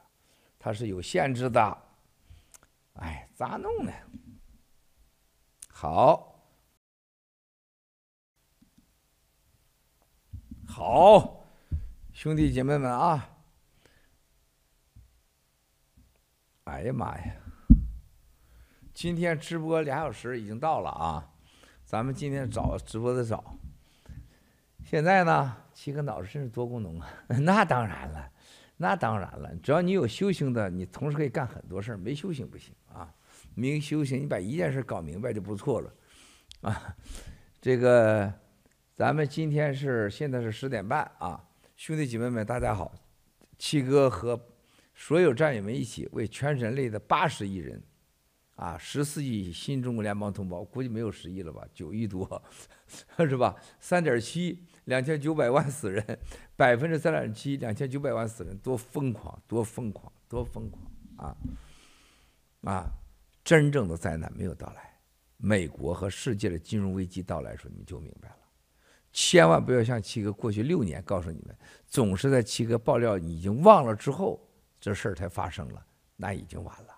[0.60, 1.78] 它是有限制的。
[2.96, 3.92] 哎，咋弄呢？
[5.70, 6.28] 好。
[10.68, 11.46] 好，
[12.14, 13.28] 兄弟姐妹们啊！
[16.72, 17.36] 哎呀妈呀！
[18.94, 21.30] 今天直播俩小时已经到了啊，
[21.84, 23.58] 咱们今天早直播的早。
[24.86, 27.10] 现在呢，七哥脑子真是多功能啊！
[27.42, 28.32] 那当然了，
[28.78, 31.98] 那当然了，只要你有修行的，你同时可以干很多事儿。
[31.98, 33.14] 没修行不行啊，
[33.54, 35.94] 没修行，你把一件事搞明白就不错了
[36.62, 36.96] 啊。
[37.60, 38.34] 这个，
[38.96, 41.44] 咱们今天是现在是十点半啊，
[41.76, 42.94] 兄弟姐妹们，大家好，
[43.58, 44.40] 七哥和
[45.02, 47.82] 所有战友们一起为全人类的八十亿人。
[48.56, 51.66] 啊，十四亿新中国联邦同胞，估计没有十亿了吧？
[51.74, 52.44] 九亿多，
[53.18, 53.56] 是吧？
[53.80, 56.20] 三点七，两千九百万死人，
[56.56, 60.84] 百分之三点七，两千九百万死人，多疯狂，多疯狂，多疯狂
[61.18, 61.36] 啊！
[62.62, 62.92] 啊，
[63.44, 65.00] 真正的灾难没有到来，
[65.38, 68.36] 美国和世界的金融危机到来的时候，你们就明白了。
[69.12, 71.58] 千万不要像七哥过去六年告诉你们，
[71.88, 74.40] 总是在七哥爆料已经忘了之后，
[74.82, 75.86] 这事儿才发生了，
[76.18, 76.98] 那已经晚了。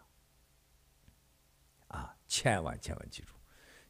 [1.89, 3.33] 啊千万千万记住，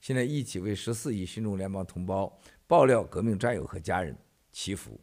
[0.01, 2.37] 现在一起为十四亿新中国联邦同胞、
[2.67, 4.17] 爆料革命战友和家人
[4.51, 4.99] 祈福。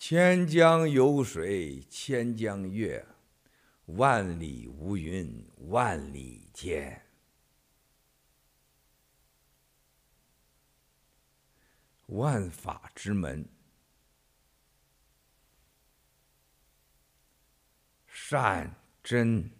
[0.00, 3.06] 千江有水千江月，
[3.84, 7.06] 万里无云万里天。
[12.06, 13.46] 万法之门，
[18.06, 19.50] 善真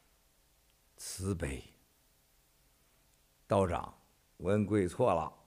[0.96, 1.62] 慈悲。
[3.46, 3.94] 道长，
[4.38, 5.41] 文贵错了。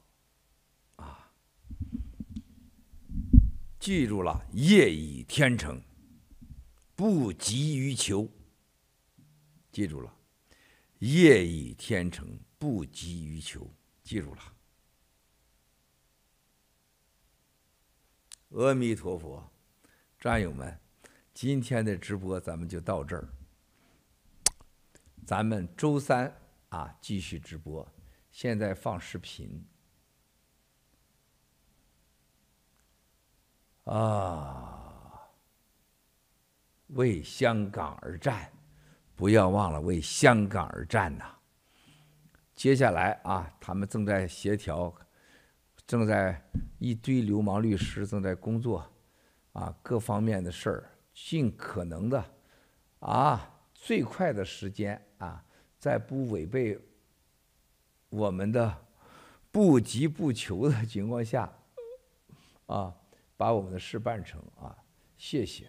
[3.79, 5.81] 记住了，业已天成，
[6.95, 8.27] 不急于求。
[9.71, 10.11] 记住了，
[10.99, 13.69] 业已天成，不急于求。
[14.03, 14.53] 记住了，
[18.49, 19.51] 阿弥陀佛，
[20.19, 20.79] 战友们，
[21.33, 23.27] 今天的直播咱们就到这儿。
[25.27, 26.35] 咱们周三
[26.69, 27.87] 啊继续直播，
[28.31, 29.63] 现在放视频。
[33.85, 34.71] 啊！
[36.89, 38.51] 为香港而战，
[39.15, 41.25] 不要忘了为香港而战呐！
[42.53, 44.93] 接下来啊，他们正在协调，
[45.87, 46.39] 正在
[46.77, 48.87] 一堆流氓律师正在工作，
[49.53, 52.23] 啊，各方面的事儿，尽可能的，
[52.99, 55.43] 啊，最快的时间啊，
[55.79, 56.79] 在不违背
[58.09, 58.85] 我们的
[59.51, 61.51] 不急不求的情况下，
[62.67, 62.95] 啊。
[63.37, 64.71] 把我们的事办成啊！
[65.17, 65.65] 谢谢。